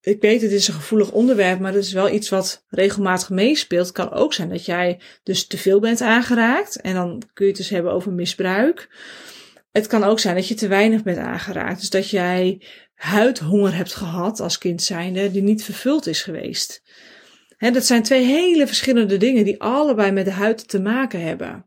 ik 0.01 0.21
weet, 0.21 0.43
het 0.43 0.51
is 0.51 0.69
een 0.69 0.75
gevoelig 0.75 1.13
onderwerp, 1.13 1.61
maar 1.61 1.73
het 1.73 1.85
is 1.85 1.93
wel 1.93 2.11
iets 2.11 2.29
wat 2.29 2.65
regelmatig 2.69 3.31
meespeelt. 3.31 3.87
Het 3.87 3.97
kan 3.97 4.13
ook 4.13 4.35
zijn 4.35 4.49
dat 4.49 4.65
jij 4.65 5.01
dus 5.23 5.47
te 5.47 5.59
veel 5.59 5.81
bent 5.81 6.01
aangeraakt 6.01 6.81
en 6.81 6.95
dan 6.95 7.23
kun 7.33 7.45
je 7.45 7.51
het 7.51 7.61
dus 7.61 7.71
hebben 7.71 7.93
over 7.93 8.13
misbruik. 8.13 8.89
Het 9.71 9.87
kan 9.87 10.05
ook 10.05 10.21
zijn 10.21 10.35
dat 10.35 10.49
je 10.49 10.55
te 10.55 10.69
weinig 10.69 11.03
bent 11.03 11.19
aangeraakt. 11.19 11.81
Dus 11.81 11.91
dat 11.91 12.11
jij 12.11 12.63
huidhonger 12.95 13.75
hebt 13.75 13.95
gehad 13.95 14.41
als 14.41 14.59
kind 14.59 14.83
zijnde 14.83 15.31
die 15.31 15.43
niet 15.43 15.65
vervuld 15.65 16.07
is 16.07 16.23
geweest. 16.23 16.83
He, 17.57 17.71
dat 17.71 17.85
zijn 17.85 18.03
twee 18.03 18.25
hele 18.25 18.67
verschillende 18.67 19.17
dingen 19.17 19.45
die 19.45 19.61
allebei 19.61 20.11
met 20.11 20.25
de 20.25 20.31
huid 20.31 20.69
te 20.69 20.81
maken 20.81 21.21
hebben. 21.21 21.67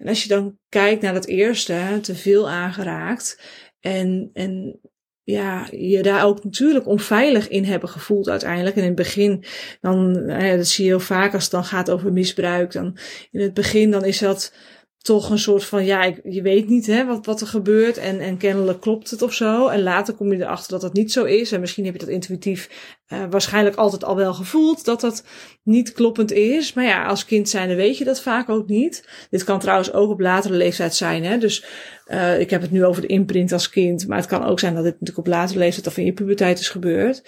En 0.00 0.08
als 0.08 0.22
je 0.22 0.28
dan 0.28 0.58
kijkt 0.68 1.02
naar 1.02 1.14
dat 1.14 1.26
eerste, 1.26 1.98
te 2.02 2.14
veel 2.14 2.50
aangeraakt 2.50 3.40
en, 3.80 4.30
en 4.32 4.80
ja, 5.22 5.68
je 5.70 6.02
daar 6.02 6.24
ook 6.24 6.44
natuurlijk 6.44 6.86
onveilig 6.86 7.48
in 7.48 7.64
hebben 7.64 7.88
gevoeld 7.88 8.28
uiteindelijk. 8.28 8.76
En 8.76 8.82
in 8.82 8.88
het 8.88 8.96
begin, 8.96 9.44
dan, 9.80 10.26
dat 10.56 10.66
zie 10.66 10.84
je 10.84 10.90
heel 10.90 11.00
vaak 11.00 11.34
als 11.34 11.42
het 11.42 11.52
dan 11.52 11.64
gaat 11.64 11.90
over 11.90 12.12
misbruik, 12.12 12.72
dan 12.72 12.96
in 13.30 13.40
het 13.40 13.54
begin 13.54 13.90
dan 13.90 14.04
is 14.04 14.18
dat 14.18 14.54
toch 15.02 15.30
een 15.30 15.38
soort 15.38 15.64
van, 15.64 15.84
ja, 15.84 16.14
je 16.24 16.42
weet 16.42 16.68
niet 16.68 16.86
hè, 16.86 17.06
wat, 17.06 17.26
wat 17.26 17.40
er 17.40 17.46
gebeurt 17.46 17.96
en, 17.96 18.20
en 18.20 18.36
kennelijk 18.36 18.80
klopt 18.80 19.10
het 19.10 19.22
of 19.22 19.32
zo. 19.32 19.68
En 19.68 19.82
later 19.82 20.14
kom 20.14 20.32
je 20.32 20.42
erachter 20.42 20.70
dat 20.70 20.80
dat 20.80 20.92
niet 20.92 21.12
zo 21.12 21.24
is. 21.24 21.52
En 21.52 21.60
misschien 21.60 21.84
heb 21.84 21.92
je 21.92 21.98
dat 21.98 22.08
intuïtief 22.08 22.70
uh, 23.08 23.22
waarschijnlijk 23.30 23.76
altijd 23.76 24.04
al 24.04 24.16
wel 24.16 24.34
gevoeld 24.34 24.84
dat 24.84 25.00
dat 25.00 25.24
niet 25.62 25.92
kloppend 25.92 26.32
is. 26.32 26.72
Maar 26.72 26.84
ja, 26.84 27.06
als 27.06 27.24
kind 27.24 27.48
zijnde 27.48 27.74
weet 27.74 27.98
je 27.98 28.04
dat 28.04 28.20
vaak 28.20 28.48
ook 28.48 28.68
niet. 28.68 29.08
Dit 29.30 29.44
kan 29.44 29.58
trouwens 29.58 29.92
ook 29.92 30.10
op 30.10 30.20
latere 30.20 30.54
leeftijd 30.54 30.94
zijn. 30.94 31.24
Hè? 31.24 31.38
Dus 31.38 31.64
uh, 32.08 32.40
ik 32.40 32.50
heb 32.50 32.60
het 32.60 32.70
nu 32.70 32.84
over 32.84 33.02
de 33.02 33.08
imprint 33.08 33.52
als 33.52 33.68
kind. 33.68 34.06
Maar 34.06 34.18
het 34.18 34.26
kan 34.26 34.44
ook 34.44 34.60
zijn 34.60 34.74
dat 34.74 34.84
dit 34.84 34.92
natuurlijk 34.92 35.18
op 35.18 35.26
latere 35.26 35.58
leeftijd 35.58 35.86
of 35.86 35.96
in 35.96 36.04
je 36.04 36.12
puberteit 36.12 36.58
is 36.58 36.68
gebeurd. 36.68 37.22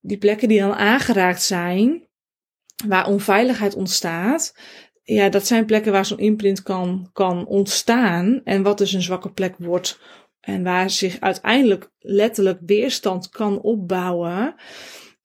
Die 0.00 0.18
plekken 0.18 0.48
die 0.48 0.60
dan 0.60 0.74
aangeraakt 0.74 1.42
zijn, 1.42 2.06
waar 2.86 3.06
onveiligheid 3.06 3.74
ontstaat, 3.74 4.54
ja, 5.08 5.28
dat 5.28 5.46
zijn 5.46 5.64
plekken 5.64 5.92
waar 5.92 6.06
zo'n 6.06 6.18
imprint 6.18 6.62
kan, 6.62 7.10
kan 7.12 7.46
ontstaan. 7.46 8.40
En 8.44 8.62
wat 8.62 8.78
dus 8.78 8.92
een 8.92 9.02
zwakke 9.02 9.32
plek 9.32 9.54
wordt. 9.58 10.00
En 10.40 10.62
waar 10.62 10.90
zich 10.90 11.20
uiteindelijk 11.20 11.90
letterlijk 11.98 12.60
weerstand 12.66 13.28
kan 13.28 13.60
opbouwen. 13.60 14.54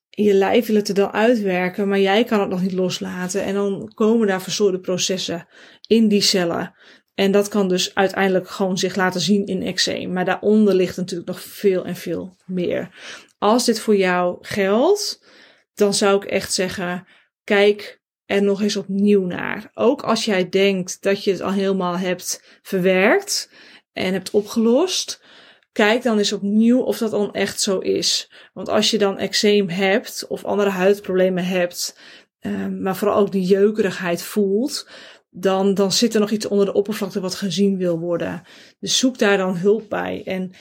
Je 0.09 0.33
lijf 0.33 0.65
wil 0.65 0.75
het 0.75 0.87
er 0.87 0.93
dan 0.93 1.11
uitwerken, 1.11 1.87
maar 1.87 1.99
jij 1.99 2.23
kan 2.23 2.39
het 2.39 2.49
nog 2.49 2.61
niet 2.61 2.71
loslaten. 2.71 3.43
En 3.43 3.53
dan 3.53 3.91
komen 3.93 4.27
daar 4.27 4.41
verstoorde 4.41 4.79
processen 4.79 5.47
in 5.87 6.07
die 6.07 6.21
cellen. 6.21 6.75
En 7.13 7.31
dat 7.31 7.47
kan 7.47 7.67
dus 7.67 7.95
uiteindelijk 7.95 8.49
gewoon 8.49 8.77
zich 8.77 8.95
laten 8.95 9.21
zien 9.21 9.45
in 9.45 9.63
eczeem. 9.63 10.13
Maar 10.13 10.25
daaronder 10.25 10.73
ligt 10.73 10.97
natuurlijk 10.97 11.29
nog 11.29 11.41
veel 11.41 11.85
en 11.85 11.95
veel 11.95 12.35
meer. 12.45 12.89
Als 13.37 13.65
dit 13.65 13.79
voor 13.79 13.95
jou 13.95 14.37
geldt, 14.41 15.25
dan 15.73 15.93
zou 15.93 16.23
ik 16.23 16.29
echt 16.29 16.53
zeggen: 16.53 17.07
kijk 17.43 18.00
er 18.31 18.43
nog 18.43 18.61
eens 18.61 18.75
opnieuw 18.75 19.25
naar. 19.25 19.71
Ook 19.73 20.01
als 20.01 20.25
jij 20.25 20.49
denkt 20.49 21.01
dat 21.01 21.23
je 21.23 21.31
het 21.31 21.41
al 21.41 21.51
helemaal 21.51 21.97
hebt 21.97 22.59
verwerkt 22.61 23.51
en 23.93 24.13
hebt 24.13 24.31
opgelost, 24.31 25.23
kijk 25.71 26.03
dan 26.03 26.17
eens 26.17 26.33
opnieuw 26.33 26.79
of 26.79 26.97
dat 26.97 27.11
dan 27.11 27.33
echt 27.33 27.61
zo 27.61 27.77
is. 27.77 28.31
Want 28.53 28.69
als 28.69 28.91
je 28.91 28.97
dan 28.97 29.17
eczeem 29.17 29.69
hebt 29.69 30.25
of 30.27 30.45
andere 30.45 30.69
huidproblemen 30.69 31.45
hebt, 31.45 31.99
ehm, 32.39 32.81
maar 32.81 32.95
vooral 32.95 33.17
ook 33.17 33.31
die 33.31 33.45
jeukerigheid 33.45 34.21
voelt, 34.21 34.89
dan, 35.29 35.73
dan 35.73 35.91
zit 35.91 36.13
er 36.13 36.19
nog 36.19 36.31
iets 36.31 36.47
onder 36.47 36.65
de 36.65 36.73
oppervlakte 36.73 37.19
wat 37.19 37.35
gezien 37.35 37.77
wil 37.77 37.99
worden. 37.99 38.41
Dus 38.79 38.97
zoek 38.97 39.17
daar 39.17 39.37
dan 39.37 39.57
hulp 39.57 39.89
bij. 39.89 40.21
En 40.25 40.51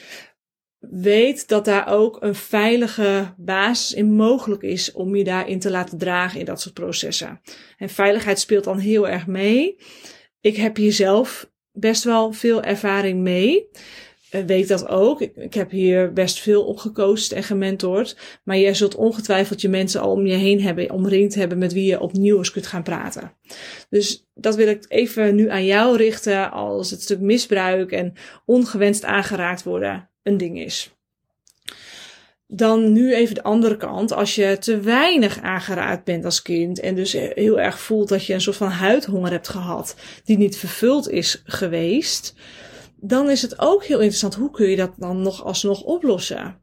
weet 0.89 1.47
dat 1.47 1.65
daar 1.65 1.87
ook 1.87 2.17
een 2.21 2.35
veilige 2.35 3.33
basis 3.37 3.93
in 3.93 4.13
mogelijk 4.13 4.61
is 4.61 4.91
om 4.91 5.15
je 5.15 5.23
daarin 5.23 5.59
te 5.59 5.71
laten 5.71 5.97
dragen 5.97 6.39
in 6.39 6.45
dat 6.45 6.61
soort 6.61 6.73
processen. 6.73 7.41
En 7.77 7.89
veiligheid 7.89 8.39
speelt 8.39 8.63
dan 8.63 8.77
heel 8.77 9.07
erg 9.07 9.27
mee. 9.27 9.77
Ik 10.39 10.55
heb 10.55 10.75
hier 10.75 10.93
zelf 10.93 11.49
best 11.71 12.03
wel 12.03 12.31
veel 12.31 12.63
ervaring 12.63 13.19
mee. 13.19 13.69
Uh, 14.31 14.41
weet 14.45 14.67
dat 14.67 14.87
ook. 14.87 15.21
Ik, 15.21 15.53
heb 15.53 15.71
hier 15.71 16.13
best 16.13 16.39
veel 16.39 16.63
opgekozen 16.63 17.37
en 17.37 17.43
gementord. 17.43 18.17
Maar 18.43 18.57
jij 18.57 18.73
zult 18.73 18.95
ongetwijfeld 18.95 19.61
je 19.61 19.69
mensen 19.69 20.01
al 20.01 20.11
om 20.11 20.25
je 20.25 20.33
heen 20.33 20.61
hebben, 20.61 20.91
omringd 20.91 21.35
hebben 21.35 21.57
met 21.57 21.73
wie 21.73 21.85
je 21.85 21.99
opnieuw 21.99 22.37
eens 22.37 22.51
kunt 22.51 22.67
gaan 22.67 22.83
praten. 22.83 23.33
Dus 23.89 24.27
dat 24.33 24.55
wil 24.55 24.67
ik 24.67 24.85
even 24.87 25.35
nu 25.35 25.49
aan 25.49 25.65
jou 25.65 25.97
richten 25.97 26.51
als 26.51 26.91
het 26.91 27.01
stuk 27.01 27.19
misbruik 27.19 27.91
en 27.91 28.13
ongewenst 28.45 29.03
aangeraakt 29.03 29.63
worden 29.63 30.09
een 30.23 30.37
ding 30.37 30.59
is. 30.59 30.95
Dan 32.47 32.91
nu 32.91 33.13
even 33.13 33.35
de 33.35 33.43
andere 33.43 33.77
kant. 33.77 34.13
Als 34.13 34.35
je 34.35 34.57
te 34.59 34.79
weinig 34.79 35.41
aangeraakt 35.41 36.03
bent 36.03 36.25
als 36.25 36.41
kind 36.41 36.79
en 36.79 36.95
dus 36.95 37.11
heel 37.11 37.59
erg 37.59 37.79
voelt 37.79 38.09
dat 38.09 38.25
je 38.25 38.33
een 38.33 38.41
soort 38.41 38.55
van 38.55 38.69
huidhonger 38.69 39.31
hebt 39.31 39.47
gehad 39.47 39.95
die 40.23 40.37
niet 40.37 40.57
vervuld 40.57 41.09
is 41.09 41.41
geweest, 41.45 42.33
dan 43.01 43.29
is 43.29 43.41
het 43.41 43.59
ook 43.59 43.83
heel 43.83 43.99
interessant. 43.99 44.35
Hoe 44.35 44.51
kun 44.51 44.69
je 44.69 44.75
dat 44.75 44.93
dan 44.97 45.21
nog 45.21 45.43
alsnog 45.43 45.81
oplossen? 45.81 46.59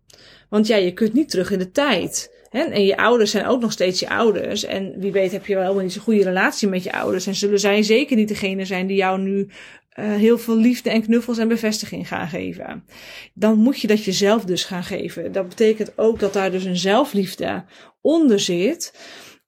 Want 0.49 0.66
ja, 0.66 0.76
je 0.76 0.92
kunt 0.92 1.12
niet 1.12 1.30
terug 1.30 1.50
in 1.50 1.59
de 1.59 1.71
tijd. 1.71 2.37
Hè? 2.49 2.62
En 2.62 2.85
je 2.85 2.97
ouders 2.97 3.30
zijn 3.30 3.47
ook 3.47 3.61
nog 3.61 3.73
steeds 3.73 4.00
je 4.00 4.09
ouders. 4.09 4.64
En 4.64 4.95
wie 4.99 5.12
weet 5.12 5.33
heb 5.33 5.47
je 5.47 5.54
wel 5.54 5.62
helemaal 5.62 5.83
niet 5.83 5.92
zo'n 5.92 6.02
goede 6.02 6.23
relatie 6.23 6.68
met 6.68 6.83
je 6.83 6.92
ouders. 6.92 7.26
En 7.26 7.35
zullen 7.35 7.61
zij 7.61 7.83
zeker 7.83 8.16
niet 8.16 8.28
degene 8.28 8.64
zijn 8.64 8.87
die 8.87 8.97
jou 8.97 9.21
nu 9.21 9.49
uh, 9.99 10.14
heel 10.14 10.38
veel 10.38 10.57
liefde 10.57 10.90
en 10.90 11.02
knuffels 11.02 11.38
en 11.38 11.49
bevestiging 11.49 12.09
gaan 12.09 12.28
geven. 12.28 12.85
Dan 13.35 13.59
moet 13.59 13.80
je 13.80 13.87
dat 13.87 14.04
jezelf 14.04 14.45
dus 14.45 14.64
gaan 14.64 14.85
geven. 14.85 15.33
Dat 15.33 15.49
betekent 15.49 15.99
ook 15.99 16.18
dat 16.18 16.33
daar 16.33 16.50
dus 16.50 16.64
een 16.64 16.76
zelfliefde 16.76 17.64
onder 18.00 18.40
zit. 18.40 18.95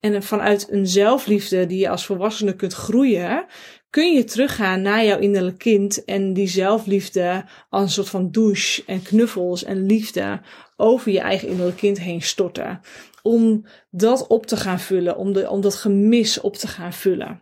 En 0.00 0.22
vanuit 0.22 0.66
een 0.70 0.86
zelfliefde 0.86 1.66
die 1.66 1.78
je 1.78 1.88
als 1.88 2.06
volwassene 2.06 2.56
kunt 2.56 2.72
groeien, 2.72 3.46
kun 3.90 4.14
je 4.14 4.24
teruggaan 4.24 4.82
naar 4.82 5.04
jouw 5.04 5.18
innerlijk 5.18 5.58
kind 5.58 6.04
en 6.04 6.32
die 6.32 6.48
zelfliefde 6.48 7.44
als 7.68 7.82
een 7.82 7.88
soort 7.88 8.08
van 8.08 8.30
douche 8.30 8.82
en 8.86 9.02
knuffels 9.02 9.64
en 9.64 9.86
liefde 9.86 10.40
over 10.76 11.12
je 11.12 11.20
eigen 11.20 11.48
innerlijk 11.48 11.76
kind 11.76 12.00
heen 12.00 12.22
storten. 12.22 12.80
Om 13.22 13.66
dat 13.90 14.26
op 14.26 14.46
te 14.46 14.56
gaan 14.56 14.80
vullen, 14.80 15.16
om, 15.16 15.32
de, 15.32 15.50
om 15.50 15.60
dat 15.60 15.74
gemis 15.74 16.40
op 16.40 16.56
te 16.56 16.68
gaan 16.68 16.92
vullen. 16.92 17.40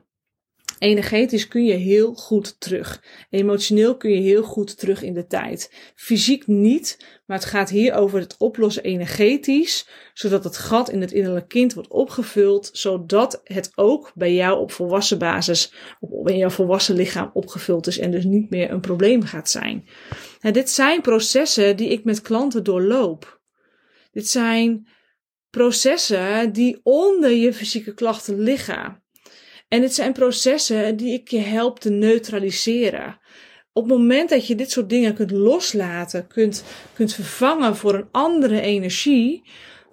Energetisch 0.78 1.48
kun 1.48 1.64
je 1.64 1.74
heel 1.74 2.14
goed 2.14 2.60
terug. 2.60 3.02
Emotioneel 3.30 3.96
kun 3.96 4.10
je 4.10 4.20
heel 4.20 4.42
goed 4.42 4.78
terug 4.78 5.02
in 5.02 5.14
de 5.14 5.26
tijd. 5.26 5.72
Fysiek 5.94 6.46
niet, 6.46 7.20
maar 7.26 7.36
het 7.36 7.46
gaat 7.46 7.70
hier 7.70 7.94
over 7.94 8.18
het 8.18 8.36
oplossen 8.38 8.82
energetisch, 8.82 9.88
zodat 10.14 10.44
het 10.44 10.56
gat 10.56 10.90
in 10.90 11.00
het 11.00 11.12
innerlijke 11.12 11.48
kind 11.48 11.74
wordt 11.74 11.90
opgevuld, 11.90 12.70
zodat 12.72 13.40
het 13.44 13.72
ook 13.74 14.12
bij 14.14 14.34
jou 14.34 14.60
op 14.60 14.72
volwassen 14.72 15.18
basis, 15.18 15.72
op, 16.00 16.28
in 16.28 16.36
jouw 16.36 16.50
volwassen 16.50 16.94
lichaam 16.94 17.30
opgevuld 17.32 17.86
is 17.86 17.98
en 17.98 18.10
dus 18.10 18.24
niet 18.24 18.50
meer 18.50 18.70
een 18.70 18.80
probleem 18.80 19.22
gaat 19.22 19.50
zijn. 19.50 19.88
En 20.40 20.52
dit 20.52 20.70
zijn 20.70 21.00
processen 21.00 21.76
die 21.76 21.88
ik 21.88 22.04
met 22.04 22.22
klanten 22.22 22.64
doorloop. 22.64 23.40
Dit 24.10 24.28
zijn 24.28 24.88
processen 25.50 26.52
die 26.52 26.80
onder 26.82 27.30
je 27.30 27.52
fysieke 27.52 27.94
klachten 27.94 28.40
liggen. 28.40 29.02
En 29.68 29.82
het 29.82 29.94
zijn 29.94 30.12
processen 30.12 30.96
die 30.96 31.12
ik 31.12 31.28
je 31.28 31.38
help 31.38 31.80
te 31.80 31.90
neutraliseren. 31.90 33.18
Op 33.72 33.88
het 33.88 33.98
moment 33.98 34.28
dat 34.28 34.46
je 34.46 34.54
dit 34.54 34.70
soort 34.70 34.88
dingen 34.88 35.14
kunt 35.14 35.30
loslaten, 35.30 36.26
kunt, 36.26 36.64
kunt 36.94 37.14
vervangen 37.14 37.76
voor 37.76 37.94
een 37.94 38.08
andere 38.10 38.60
energie, 38.60 39.42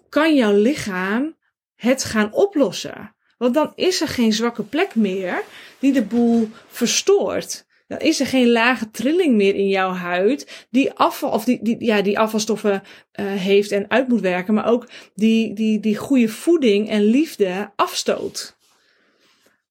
kan 0.09 0.35
jouw 0.35 0.53
lichaam 0.53 1.35
het 1.75 2.03
gaan 2.03 2.33
oplossen. 2.33 3.15
Want 3.37 3.53
dan 3.53 3.71
is 3.75 4.01
er 4.01 4.07
geen 4.07 4.33
zwakke 4.33 4.63
plek 4.63 4.95
meer 4.95 5.43
die 5.79 5.93
de 5.93 6.03
boel 6.03 6.49
verstoort. 6.67 7.65
Dan 7.87 7.99
is 7.99 8.19
er 8.19 8.25
geen 8.25 8.51
lage 8.51 8.91
trilling 8.91 9.35
meer 9.35 9.55
in 9.55 9.67
jouw 9.67 9.91
huid 9.91 10.65
die 10.69 10.91
afval, 10.93 11.29
of 11.29 11.43
die, 11.43 11.59
die, 11.61 11.85
ja, 11.85 12.01
die 12.01 12.19
afvalstoffen 12.19 12.73
uh, 13.19 13.25
heeft 13.25 13.71
en 13.71 13.89
uit 13.89 14.07
moet 14.07 14.21
werken, 14.21 14.53
maar 14.53 14.67
ook 14.67 14.89
die, 15.13 15.53
die, 15.53 15.79
die 15.79 15.97
goede 15.97 16.29
voeding 16.29 16.89
en 16.89 17.03
liefde 17.03 17.71
afstoot. 17.75 18.54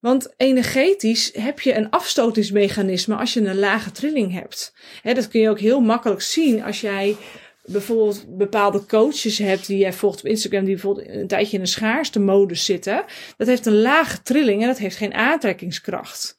Want 0.04 0.32
energetisch 0.37 1.30
heb 1.34 1.61
je 1.61 1.75
een 1.75 1.90
afstotingsmechanisme 1.90 3.14
als 3.14 3.32
je 3.32 3.40
een 3.40 3.58
lage 3.58 3.92
trilling 3.92 4.32
hebt. 4.32 4.75
dat 5.02 5.28
kun 5.28 5.40
je 5.40 5.49
ook 5.49 5.58
heel 5.58 5.80
makkelijk 5.80 6.23
zien 6.23 6.62
als 6.62 6.80
jij 6.80 7.16
bijvoorbeeld 7.64 8.25
bepaalde 8.37 8.87
coaches 8.87 9.38
hebt 9.38 9.66
die 9.66 9.78
jij 9.78 9.92
volgt 9.92 10.18
op 10.18 10.26
Instagram, 10.26 10.64
die 10.64 10.75
bijvoorbeeld 10.75 11.08
een 11.08 11.26
tijdje 11.26 11.56
in 11.56 11.61
een 11.61 11.68
schaarste 11.68 12.20
modus 12.20 12.64
zitten. 12.64 13.04
Dat 13.37 13.46
heeft 13.46 13.66
een 13.66 13.80
lage 13.80 14.23
trilling 14.23 14.61
en 14.62 14.66
dat 14.66 14.78
heeft 14.78 14.96
geen 14.96 15.14
aantrekkingskracht. 15.14 16.37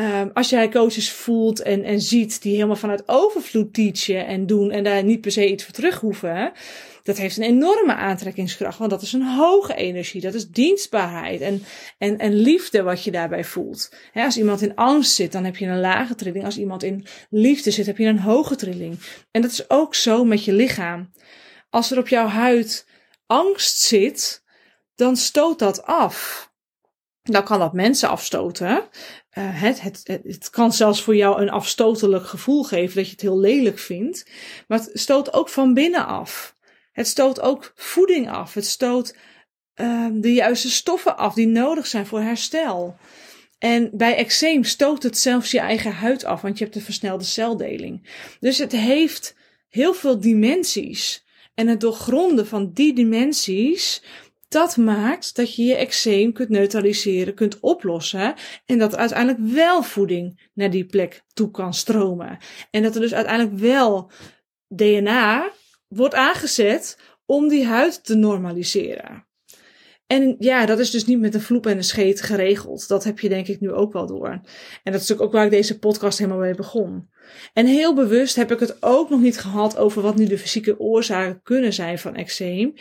Um, 0.00 0.30
als 0.34 0.50
jij 0.50 0.68
coaches 0.68 1.12
voelt 1.12 1.62
en, 1.62 1.84
en 1.84 2.00
ziet 2.00 2.42
die 2.42 2.54
helemaal 2.54 2.76
vanuit 2.76 3.02
overvloed 3.06 3.74
teachen 3.74 4.26
en 4.26 4.46
doen 4.46 4.70
en 4.70 4.84
daar 4.84 5.04
niet 5.04 5.20
per 5.20 5.32
se 5.32 5.50
iets 5.50 5.64
voor 5.64 5.72
terug 5.72 6.00
hoeven, 6.00 6.52
dat 7.02 7.16
heeft 7.16 7.36
een 7.36 7.42
enorme 7.42 7.94
aantrekkingskracht, 7.94 8.78
want 8.78 8.90
dat 8.90 9.02
is 9.02 9.12
een 9.12 9.26
hoge 9.26 9.74
energie, 9.74 10.20
dat 10.20 10.34
is 10.34 10.48
dienstbaarheid 10.48 11.40
en, 11.40 11.62
en, 11.98 12.18
en 12.18 12.34
liefde 12.34 12.82
wat 12.82 13.04
je 13.04 13.10
daarbij 13.10 13.44
voelt. 13.44 13.94
als 14.14 14.36
iemand 14.36 14.62
in 14.62 14.74
angst 14.74 15.14
zit, 15.14 15.32
dan 15.32 15.44
heb 15.44 15.56
je 15.56 15.66
een 15.66 15.80
lage 15.80 16.14
trilling. 16.14 16.44
Als 16.44 16.58
iemand 16.58 16.82
in 16.82 17.06
liefde 17.30 17.70
zit, 17.70 17.86
heb 17.86 17.98
je 17.98 18.06
een 18.06 18.18
hoge 18.18 18.56
trilling. 18.56 18.98
En 19.30 19.42
dat 19.42 19.50
is 19.50 19.70
ook 19.70 19.94
zo 19.94 20.24
met 20.24 20.44
je 20.44 20.52
lichaam. 20.52 21.10
Als 21.70 21.90
er 21.90 21.98
op 21.98 22.08
jouw 22.08 22.26
huid 22.26 22.86
angst 23.26 23.78
zit, 23.78 24.42
dan 24.94 25.16
stoot 25.16 25.58
dat 25.58 25.82
af. 25.82 26.49
Dan 27.22 27.44
kan 27.44 27.58
dat 27.58 27.72
mensen 27.72 28.08
afstoten. 28.08 28.68
Uh, 28.68 28.82
het, 29.34 29.80
het, 29.80 30.00
het, 30.04 30.50
kan 30.50 30.72
zelfs 30.72 31.02
voor 31.02 31.16
jou 31.16 31.40
een 31.42 31.50
afstotelijk 31.50 32.26
gevoel 32.26 32.62
geven 32.62 32.96
dat 32.96 33.04
je 33.04 33.12
het 33.12 33.20
heel 33.20 33.38
lelijk 33.38 33.78
vindt. 33.78 34.30
Maar 34.68 34.78
het 34.78 34.90
stoot 34.92 35.32
ook 35.32 35.48
van 35.48 35.74
binnen 35.74 36.06
af. 36.06 36.56
Het 36.92 37.06
stoot 37.06 37.40
ook 37.40 37.72
voeding 37.74 38.30
af. 38.30 38.54
Het 38.54 38.66
stoot 38.66 39.16
uh, 39.80 40.06
de 40.12 40.32
juiste 40.32 40.70
stoffen 40.70 41.16
af 41.16 41.34
die 41.34 41.46
nodig 41.46 41.86
zijn 41.86 42.06
voor 42.06 42.20
herstel. 42.20 42.96
En 43.58 43.90
bij 43.92 44.16
eczeem 44.16 44.64
stoot 44.64 45.02
het 45.02 45.18
zelfs 45.18 45.50
je 45.50 45.58
eigen 45.58 45.92
huid 45.92 46.24
af, 46.24 46.40
want 46.40 46.58
je 46.58 46.64
hebt 46.64 46.76
een 46.76 46.82
versnelde 46.82 47.24
celdeling. 47.24 48.08
Dus 48.40 48.58
het 48.58 48.72
heeft 48.72 49.34
heel 49.68 49.94
veel 49.94 50.20
dimensies. 50.20 51.24
En 51.54 51.68
het 51.68 51.80
doorgronden 51.80 52.46
van 52.46 52.70
die 52.72 52.94
dimensies, 52.94 54.02
dat 54.50 54.76
maakt 54.76 55.36
dat 55.36 55.54
je 55.54 55.64
je 55.64 55.74
eczeem 55.74 56.32
kunt 56.32 56.48
neutraliseren, 56.48 57.34
kunt 57.34 57.60
oplossen. 57.60 58.34
En 58.64 58.78
dat 58.78 58.96
uiteindelijk 58.96 59.52
wel 59.52 59.82
voeding 59.82 60.50
naar 60.54 60.70
die 60.70 60.86
plek 60.86 61.22
toe 61.32 61.50
kan 61.50 61.74
stromen. 61.74 62.38
En 62.70 62.82
dat 62.82 62.94
er 62.94 63.00
dus 63.00 63.14
uiteindelijk 63.14 63.58
wel 63.58 64.10
DNA 64.68 65.52
wordt 65.88 66.14
aangezet 66.14 66.98
om 67.26 67.48
die 67.48 67.66
huid 67.66 68.04
te 68.04 68.14
normaliseren. 68.14 69.28
En 70.06 70.36
ja, 70.38 70.66
dat 70.66 70.78
is 70.78 70.90
dus 70.90 71.06
niet 71.06 71.20
met 71.20 71.34
een 71.34 71.40
vloep 71.40 71.66
en 71.66 71.76
een 71.76 71.84
scheet 71.84 72.22
geregeld. 72.22 72.88
Dat 72.88 73.04
heb 73.04 73.18
je 73.18 73.28
denk 73.28 73.46
ik 73.46 73.60
nu 73.60 73.72
ook 73.72 73.92
wel 73.92 74.06
door. 74.06 74.40
En 74.82 74.92
dat 74.92 75.00
is 75.00 75.18
ook 75.18 75.32
waar 75.32 75.44
ik 75.44 75.50
deze 75.50 75.78
podcast 75.78 76.18
helemaal 76.18 76.40
mee 76.40 76.54
begon. 76.54 77.08
En 77.52 77.66
heel 77.66 77.94
bewust 77.94 78.36
heb 78.36 78.52
ik 78.52 78.60
het 78.60 78.82
ook 78.82 79.10
nog 79.10 79.20
niet 79.20 79.38
gehad 79.38 79.76
over 79.76 80.02
wat 80.02 80.16
nu 80.16 80.26
de 80.26 80.38
fysieke 80.38 80.78
oorzaken 80.78 81.42
kunnen 81.42 81.72
zijn 81.72 81.98
van 81.98 82.14
eczeem. 82.14 82.72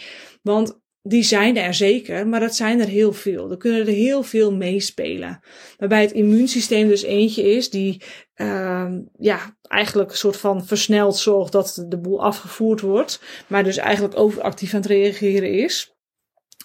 Want 0.42 0.80
die 1.10 1.24
zijn 1.24 1.58
er 1.58 1.74
zeker, 1.74 2.28
maar 2.28 2.40
dat 2.40 2.56
zijn 2.56 2.80
er 2.80 2.88
heel 2.88 3.14
veel. 3.14 3.52
Er 3.52 3.58
kunnen 3.58 3.80
er 3.80 3.94
heel 3.94 4.24
veel 4.24 4.54
meespelen. 4.54 5.40
Waarbij 5.78 6.02
het 6.02 6.12
immuunsysteem 6.12 6.88
dus 6.88 7.04
eentje 7.04 7.56
is 7.56 7.70
die 7.70 8.02
uh, 8.36 8.92
ja, 9.18 9.58
eigenlijk 9.62 10.12
een 10.12 10.18
soort 10.18 10.38
van 10.38 10.66
versneld 10.66 11.18
zorgt 11.18 11.52
dat 11.52 11.86
de 11.88 12.00
boel 12.00 12.24
afgevoerd 12.24 12.82
wordt. 12.82 13.22
Maar 13.48 13.64
dus 13.64 13.78
eigenlijk 13.78 14.18
overactief 14.18 14.74
aan 14.74 14.80
het 14.80 14.90
reageren 14.90 15.54
is. 15.54 15.94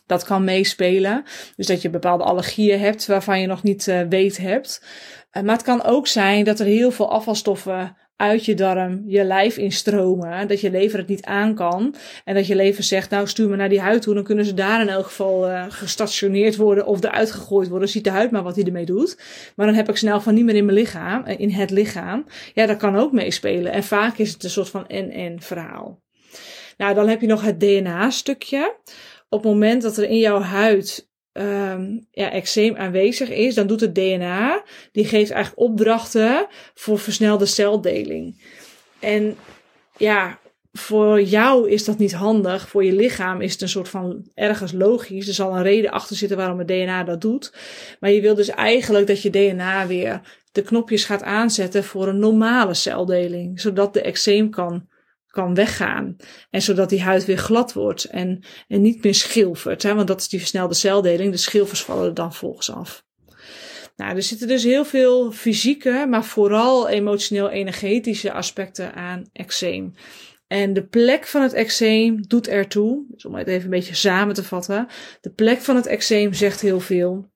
Dat 0.06 0.24
kan 0.24 0.44
meespelen. 0.44 1.24
Dus 1.56 1.66
dat 1.66 1.82
je 1.82 1.90
bepaalde 1.90 2.24
allergieën 2.24 2.80
hebt 2.80 3.06
waarvan 3.06 3.40
je 3.40 3.46
nog 3.46 3.62
niet 3.62 3.86
uh, 3.86 4.00
weet 4.08 4.36
hebt. 4.36 4.84
Uh, 5.32 5.42
maar 5.42 5.54
het 5.54 5.64
kan 5.64 5.82
ook 5.82 6.06
zijn 6.06 6.44
dat 6.44 6.60
er 6.60 6.66
heel 6.66 6.90
veel 6.90 7.10
afvalstoffen 7.10 7.96
uit 8.16 8.44
je 8.44 8.54
darm 8.54 9.02
je 9.06 9.24
lijf 9.24 9.56
instromen. 9.56 10.48
Dat 10.48 10.60
je 10.60 10.70
lever 10.70 10.98
het 10.98 11.08
niet 11.08 11.24
aan 11.24 11.54
kan. 11.54 11.94
En 12.24 12.34
dat 12.34 12.46
je 12.46 12.54
lever 12.54 12.82
zegt, 12.82 13.10
nou 13.10 13.26
stuur 13.26 13.48
me 13.48 13.56
naar 13.56 13.68
die 13.68 13.80
huid 13.80 14.02
toe. 14.02 14.14
Dan 14.14 14.24
kunnen 14.24 14.44
ze 14.44 14.54
daar 14.54 14.80
in 14.80 14.88
elk 14.88 15.04
geval 15.04 15.48
uh, 15.48 15.64
gestationeerd 15.68 16.56
worden 16.56 16.86
of 16.86 17.04
eruit 17.04 17.30
gegooid 17.30 17.68
worden. 17.68 17.88
Ziet 17.88 18.04
de 18.04 18.10
huid 18.10 18.30
maar 18.30 18.42
wat 18.42 18.56
hij 18.56 18.64
ermee 18.64 18.84
doet. 18.84 19.18
Maar 19.56 19.66
dan 19.66 19.74
heb 19.74 19.88
ik 19.88 19.96
snel 19.96 20.20
van 20.20 20.34
niet 20.34 20.44
meer 20.44 20.54
in 20.54 20.64
mijn 20.64 20.78
lichaam, 20.78 21.24
in 21.24 21.50
het 21.50 21.70
lichaam. 21.70 22.26
Ja, 22.54 22.66
dat 22.66 22.76
kan 22.76 22.96
ook 22.96 23.12
meespelen. 23.12 23.72
En 23.72 23.84
vaak 23.84 24.18
is 24.18 24.32
het 24.32 24.44
een 24.44 24.50
soort 24.50 24.68
van 24.68 24.86
en-en 24.86 25.40
verhaal. 25.40 26.02
Nou, 26.76 26.94
dan 26.94 27.08
heb 27.08 27.20
je 27.20 27.26
nog 27.26 27.42
het 27.42 27.60
DNA-stukje. 27.60 28.76
Op 29.28 29.42
het 29.42 29.52
moment 29.52 29.82
dat 29.82 29.96
er 29.96 30.08
in 30.08 30.18
jouw 30.18 30.40
huid 30.40 31.08
um, 31.34 32.06
ja, 32.10 32.30
eczeem 32.30 32.76
aanwezig 32.76 33.30
is, 33.30 33.54
dan 33.54 33.66
doet 33.66 33.80
het 33.80 33.94
DNA, 33.94 34.62
die 34.92 35.04
geeft 35.04 35.30
eigenlijk 35.30 35.68
opdrachten 35.68 36.46
voor 36.74 36.98
versnelde 36.98 37.46
celdeling. 37.46 38.42
En 38.98 39.36
ja, 39.96 40.38
voor 40.72 41.22
jou 41.22 41.70
is 41.70 41.84
dat 41.84 41.98
niet 41.98 42.12
handig. 42.12 42.68
Voor 42.68 42.84
je 42.84 42.92
lichaam 42.92 43.40
is 43.40 43.52
het 43.52 43.62
een 43.62 43.68
soort 43.68 43.88
van 43.88 44.28
ergens 44.34 44.72
logisch. 44.72 45.28
Er 45.28 45.34
zal 45.34 45.56
een 45.56 45.62
reden 45.62 45.90
achter 45.90 46.16
zitten 46.16 46.36
waarom 46.36 46.58
het 46.58 46.68
DNA 46.68 47.04
dat 47.04 47.20
doet. 47.20 47.52
Maar 48.00 48.10
je 48.10 48.20
wil 48.20 48.34
dus 48.34 48.48
eigenlijk 48.48 49.06
dat 49.06 49.22
je 49.22 49.30
DNA 49.30 49.86
weer 49.86 50.20
de 50.52 50.62
knopjes 50.62 51.04
gaat 51.04 51.22
aanzetten 51.22 51.84
voor 51.84 52.08
een 52.08 52.18
normale 52.18 52.74
celdeling. 52.74 53.60
Zodat 53.60 53.92
de 53.92 54.02
eczeem 54.02 54.50
kan 54.50 54.88
kan 55.34 55.54
weggaan. 55.54 56.16
En 56.50 56.62
zodat 56.62 56.88
die 56.88 57.02
huid 57.02 57.24
weer 57.24 57.38
glad 57.38 57.72
wordt 57.72 58.04
en, 58.04 58.44
en 58.68 58.82
niet 58.82 59.02
meer 59.02 59.14
schilfert. 59.14 59.82
Hè? 59.82 59.94
Want 59.94 60.08
dat 60.08 60.20
is 60.20 60.28
die 60.28 60.38
versnelde 60.38 60.74
celdeling. 60.74 61.32
De 61.32 61.38
schilfers 61.38 61.82
vallen 61.82 62.06
er 62.06 62.14
dan 62.14 62.34
volgens 62.34 62.70
af. 62.70 63.04
Nou, 63.96 64.16
er 64.16 64.22
zitten 64.22 64.48
dus 64.48 64.62
heel 64.62 64.84
veel 64.84 65.32
fysieke, 65.32 66.06
maar 66.08 66.24
vooral 66.24 66.88
emotioneel-energetische 66.88 68.32
aspecten 68.32 68.94
aan 68.94 69.24
eczeem. 69.32 69.94
En 70.46 70.72
de 70.72 70.86
plek 70.86 71.26
van 71.26 71.42
het 71.42 71.52
eczeem 71.52 72.22
doet 72.28 72.48
ertoe, 72.48 73.04
dus 73.08 73.24
om 73.24 73.34
het 73.34 73.46
even 73.46 73.64
een 73.64 73.70
beetje 73.70 73.94
samen 73.94 74.34
te 74.34 74.44
vatten. 74.44 74.86
De 75.20 75.30
plek 75.30 75.60
van 75.60 75.76
het 75.76 75.86
eczeem 75.86 76.32
zegt 76.32 76.60
heel 76.60 76.80
veel. 76.80 77.32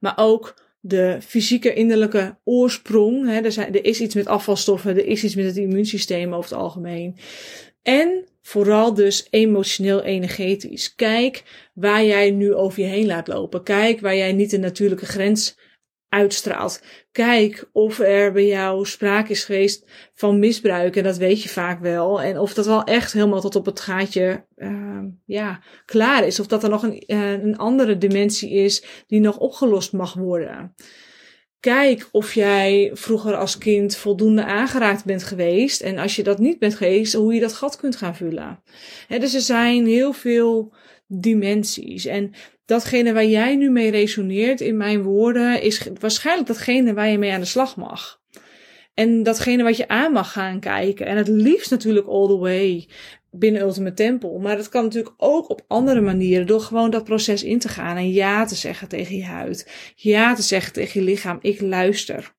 Maar 0.00 0.12
ook 0.16 0.54
de 0.80 1.18
fysieke 1.20 1.74
innerlijke 1.74 2.38
oorsprong. 2.44 3.26
Hè, 3.26 3.40
er, 3.40 3.52
zijn, 3.52 3.74
er 3.74 3.84
is 3.84 4.00
iets 4.00 4.14
met 4.14 4.26
afvalstoffen, 4.26 4.90
er 4.90 5.06
is 5.06 5.24
iets 5.24 5.34
met 5.34 5.44
het 5.44 5.56
immuunsysteem 5.56 6.34
over 6.34 6.50
het 6.50 6.58
algemeen. 6.58 7.16
En 7.82 8.24
vooral 8.42 8.94
dus 8.94 9.26
emotioneel 9.30 10.02
energetisch. 10.02 10.94
Kijk 10.94 11.42
waar 11.74 12.04
jij 12.04 12.30
nu 12.30 12.54
over 12.54 12.82
je 12.82 12.88
heen 12.88 13.06
laat 13.06 13.28
lopen. 13.28 13.62
Kijk 13.62 14.00
waar 14.00 14.16
jij 14.16 14.32
niet 14.32 14.52
een 14.52 14.60
natuurlijke 14.60 15.06
grens 15.06 15.58
uitstraalt. 16.08 16.82
Kijk 17.12 17.68
of 17.72 17.98
er 17.98 18.32
bij 18.32 18.46
jou 18.46 18.86
sprake 18.86 19.30
is 19.30 19.44
geweest 19.44 19.84
van 20.14 20.38
misbruik. 20.38 20.96
En 20.96 21.02
dat 21.02 21.16
weet 21.16 21.42
je 21.42 21.48
vaak 21.48 21.80
wel. 21.80 22.22
En 22.22 22.38
of 22.38 22.54
dat 22.54 22.66
wel 22.66 22.84
echt 22.84 23.12
helemaal 23.12 23.40
tot 23.40 23.56
op 23.56 23.66
het 23.66 23.80
gaatje 23.80 24.44
uh, 24.56 25.02
ja, 25.24 25.60
klaar 25.84 26.26
is. 26.26 26.40
Of 26.40 26.46
dat 26.46 26.62
er 26.62 26.70
nog 26.70 26.82
een, 26.82 27.02
uh, 27.06 27.32
een 27.32 27.56
andere 27.56 27.98
dimensie 27.98 28.50
is 28.50 28.84
die 29.06 29.20
nog 29.20 29.38
opgelost 29.38 29.92
mag 29.92 30.14
worden. 30.14 30.74
Kijk 31.60 32.08
of 32.10 32.34
jij 32.34 32.90
vroeger 32.92 33.36
als 33.36 33.58
kind 33.58 33.96
voldoende 33.96 34.44
aangeraakt 34.44 35.04
bent 35.04 35.22
geweest. 35.22 35.80
En 35.80 35.98
als 35.98 36.16
je 36.16 36.22
dat 36.22 36.38
niet 36.38 36.58
bent 36.58 36.74
geweest, 36.74 37.12
hoe 37.12 37.34
je 37.34 37.40
dat 37.40 37.52
gat 37.52 37.76
kunt 37.76 37.96
gaan 37.96 38.16
vullen. 38.16 38.62
Dus 39.08 39.34
er 39.34 39.40
zijn 39.40 39.86
heel 39.86 40.12
veel 40.12 40.72
dimensies. 41.06 42.04
En 42.06 42.32
datgene 42.68 43.12
waar 43.12 43.24
jij 43.26 43.56
nu 43.56 43.70
mee 43.70 43.90
resoneert 43.90 44.60
in 44.60 44.76
mijn 44.76 45.02
woorden, 45.02 45.62
is 45.62 45.88
waarschijnlijk 46.00 46.48
datgene 46.48 46.94
waar 46.94 47.08
je 47.08 47.18
mee 47.18 47.32
aan 47.32 47.40
de 47.40 47.46
slag 47.46 47.76
mag. 47.76 48.20
En 48.94 49.22
datgene 49.22 49.62
wat 49.62 49.76
je 49.76 49.88
aan 49.88 50.12
mag 50.12 50.32
gaan 50.32 50.60
kijken. 50.60 51.06
En 51.06 51.16
het 51.16 51.28
liefst 51.28 51.70
natuurlijk 51.70 52.06
all 52.06 52.26
the 52.26 52.38
way 52.38 52.88
binnen 53.30 53.62
Ultimate 53.62 53.94
Temple. 53.94 54.38
Maar 54.38 54.56
dat 54.56 54.68
kan 54.68 54.84
natuurlijk 54.84 55.14
ook 55.16 55.50
op 55.50 55.64
andere 55.68 56.00
manieren. 56.00 56.46
Door 56.46 56.60
gewoon 56.60 56.90
dat 56.90 57.04
proces 57.04 57.44
in 57.44 57.58
te 57.58 57.68
gaan. 57.68 57.96
En 57.96 58.10
ja 58.10 58.44
te 58.44 58.54
zeggen 58.54 58.88
tegen 58.88 59.16
je 59.16 59.24
huid. 59.24 59.92
Ja 59.94 60.34
te 60.34 60.42
zeggen 60.42 60.72
tegen 60.72 61.00
je 61.00 61.06
lichaam. 61.06 61.38
Ik 61.40 61.60
luister. 61.60 62.36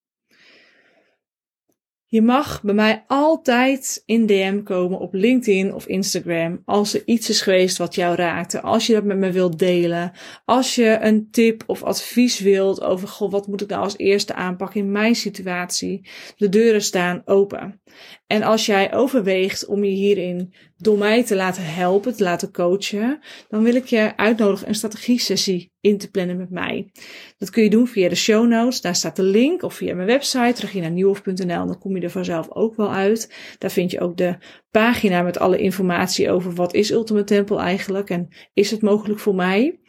Je 2.12 2.22
mag 2.22 2.62
bij 2.64 2.74
mij 2.74 3.04
altijd 3.08 4.04
in 4.06 4.26
DM 4.26 4.64
komen 4.64 5.00
op 5.00 5.14
LinkedIn 5.14 5.74
of 5.74 5.88
Instagram 5.88 6.62
als 6.66 6.94
er 6.94 7.02
iets 7.06 7.30
is 7.30 7.42
geweest 7.42 7.78
wat 7.78 7.96
jou 7.96 8.16
raakte. 8.16 8.62
Als 8.62 8.88
je 8.88 8.94
dat 8.94 9.04
met 9.04 9.18
me 9.18 9.32
wilt 9.32 9.60
delen. 9.60 10.12
Als 10.46 10.76
je 10.76 10.98
een 11.02 11.32
tip 11.32 11.64
of 11.68 11.84
advies 11.84 12.40
wilt 12.40 12.82
over 12.82 13.08
goh, 13.08 13.32
wat 13.32 13.48
moet 13.48 13.62
ik 13.62 13.70
nou 13.70 13.84
als 13.84 13.98
eerste 13.98 14.34
aanpakken 14.34 14.80
in 14.80 14.92
mijn 14.92 15.16
situatie. 15.16 16.10
De 16.38 16.50
deuren 16.50 16.82
staan 16.82 17.22
open. 17.26 17.82
En 18.28 18.44
als 18.44 18.66
jij 18.66 18.94
overweegt 18.94 19.66
om 19.66 19.84
je 19.84 19.92
hierin 19.92 20.54
door 20.82 20.98
mij 20.98 21.24
te 21.24 21.36
laten 21.36 21.66
helpen, 21.66 22.16
te 22.16 22.24
laten 22.24 22.52
coachen, 22.52 23.20
dan 23.50 23.64
wil 23.64 23.76
ik 23.76 23.86
je 23.86 24.18
uitnodigen 24.18 24.68
een 24.68 24.76
strategie-sessie 24.76 25.72
in 25.82 25.98
te 25.98 26.12
plannen 26.12 26.38
met 26.38 26.50
mij. 26.50 26.92
Dat 27.38 27.50
kun 27.50 27.64
je 27.64 27.70
doen 27.70 27.88
via 27.88 28.10
de 28.10 28.16
show 28.16 28.48
notes, 28.48 28.82
daar 28.82 28.96
staat 28.96 29.16
de 29.16 29.24
link, 29.24 29.64
of 29.64 29.74
via 29.74 29.96
mijn 29.96 30.08
website, 30.08 30.62
reginanieuwhof.nl, 30.62 31.66
dan 31.66 31.80
kom 31.80 31.96
je 31.96 32.02
er 32.02 32.10
vanzelf 32.10 32.48
ook 32.50 32.76
wel 32.76 32.94
uit. 32.94 33.34
Daar 33.58 33.72
vind 33.72 33.92
je 33.92 34.00
ook 34.00 34.18
de 34.18 34.38
pagina 34.72 35.22
met 35.22 35.40
alle 35.40 35.58
informatie 35.58 36.32
over 36.32 36.54
wat 36.54 36.74
is 36.74 36.92
Ultimate 36.92 37.26
Temple 37.26 37.60
eigenlijk 37.60 38.10
en 38.10 38.28
is 38.54 38.72
het 38.72 38.82
mogelijk 38.82 39.20
voor 39.20 39.36
mij. 39.36 39.80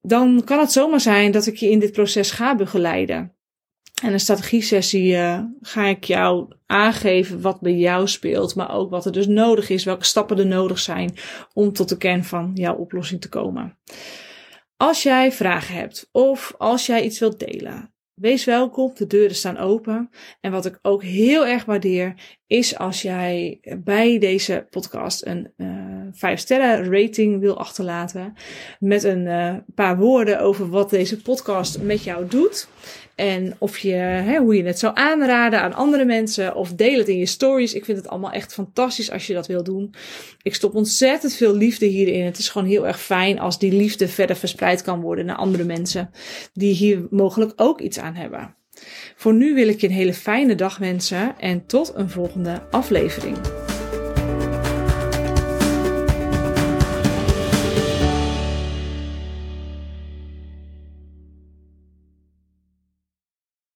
Dan 0.00 0.42
kan 0.44 0.58
het 0.58 0.72
zomaar 0.72 1.00
zijn 1.00 1.30
dat 1.30 1.46
ik 1.46 1.56
je 1.56 1.70
in 1.70 1.78
dit 1.78 1.92
proces 1.92 2.30
ga 2.30 2.56
begeleiden. 2.56 3.34
En 4.02 4.12
een 4.12 4.20
strategie-sessie 4.20 5.12
uh, 5.12 5.40
ga 5.60 5.84
ik 5.84 6.04
jou 6.04 6.54
aangeven 6.74 7.40
wat 7.40 7.60
bij 7.60 7.74
jou 7.74 8.08
speelt, 8.08 8.54
maar 8.54 8.74
ook 8.74 8.90
wat 8.90 9.06
er 9.06 9.12
dus 9.12 9.26
nodig 9.26 9.70
is, 9.70 9.84
welke 9.84 10.04
stappen 10.04 10.38
er 10.38 10.46
nodig 10.46 10.78
zijn 10.78 11.14
om 11.52 11.72
tot 11.72 11.88
de 11.88 11.96
kern 11.96 12.24
van 12.24 12.50
jouw 12.54 12.74
oplossing 12.74 13.20
te 13.20 13.28
komen. 13.28 13.78
Als 14.76 15.02
jij 15.02 15.32
vragen 15.32 15.74
hebt 15.74 16.08
of 16.12 16.54
als 16.58 16.86
jij 16.86 17.04
iets 17.04 17.18
wilt 17.18 17.38
delen, 17.38 17.94
wees 18.14 18.44
welkom. 18.44 18.92
De 18.94 19.06
deuren 19.06 19.36
staan 19.36 19.58
open. 19.58 20.10
En 20.40 20.50
wat 20.50 20.66
ik 20.66 20.78
ook 20.82 21.02
heel 21.02 21.46
erg 21.46 21.64
waardeer, 21.64 22.14
is 22.46 22.78
als 22.78 23.02
jij 23.02 23.60
bij 23.78 24.18
deze 24.18 24.66
podcast 24.70 25.26
een 25.26 25.52
uh, 25.56 25.66
eh, 25.66 26.08
5 26.12 26.40
sterren 26.40 27.00
rating 27.00 27.40
wil 27.40 27.58
achterlaten. 27.58 28.34
Met 28.78 29.04
een 29.04 29.26
uh, 29.26 29.56
paar 29.74 29.96
woorden 29.98 30.40
over 30.40 30.68
wat 30.68 30.90
deze 30.90 31.22
podcast 31.22 31.82
met 31.82 32.04
jou 32.04 32.28
doet. 32.28 32.68
En 33.14 33.54
of 33.58 33.78
je, 33.78 33.92
hè, 33.94 34.38
hoe 34.38 34.56
je 34.56 34.64
het 34.64 34.78
zou 34.78 34.96
aanraden 34.96 35.60
aan 35.60 35.74
andere 35.74 36.04
mensen. 36.04 36.54
Of 36.54 36.72
deel 36.72 36.98
het 36.98 37.08
in 37.08 37.18
je 37.18 37.26
stories. 37.26 37.74
Ik 37.74 37.84
vind 37.84 37.98
het 37.98 38.08
allemaal 38.08 38.30
echt 38.30 38.52
fantastisch 38.52 39.10
als 39.10 39.26
je 39.26 39.34
dat 39.34 39.46
wil 39.46 39.62
doen. 39.62 39.94
Ik 40.42 40.54
stop 40.54 40.74
ontzettend 40.74 41.34
veel 41.34 41.56
liefde 41.56 41.86
hierin. 41.86 42.24
Het 42.24 42.38
is 42.38 42.48
gewoon 42.48 42.68
heel 42.68 42.86
erg 42.86 43.00
fijn 43.00 43.38
als 43.38 43.58
die 43.58 43.72
liefde 43.72 44.08
verder 44.08 44.36
verspreid 44.36 44.82
kan 44.82 45.00
worden 45.00 45.26
naar 45.26 45.36
andere 45.36 45.64
mensen. 45.64 46.10
Die 46.52 46.74
hier 46.74 47.06
mogelijk 47.10 47.52
ook 47.56 47.80
iets 47.80 47.98
aan 47.98 48.14
hebben. 48.14 48.54
Voor 49.16 49.34
nu 49.34 49.54
wil 49.54 49.68
ik 49.68 49.80
je 49.80 49.86
een 49.86 49.92
hele 49.92 50.14
fijne 50.14 50.54
dag 50.54 50.78
wensen 50.78 51.38
en 51.38 51.66
tot 51.66 51.92
een 51.94 52.10
volgende 52.10 52.62
aflevering. 52.70 53.63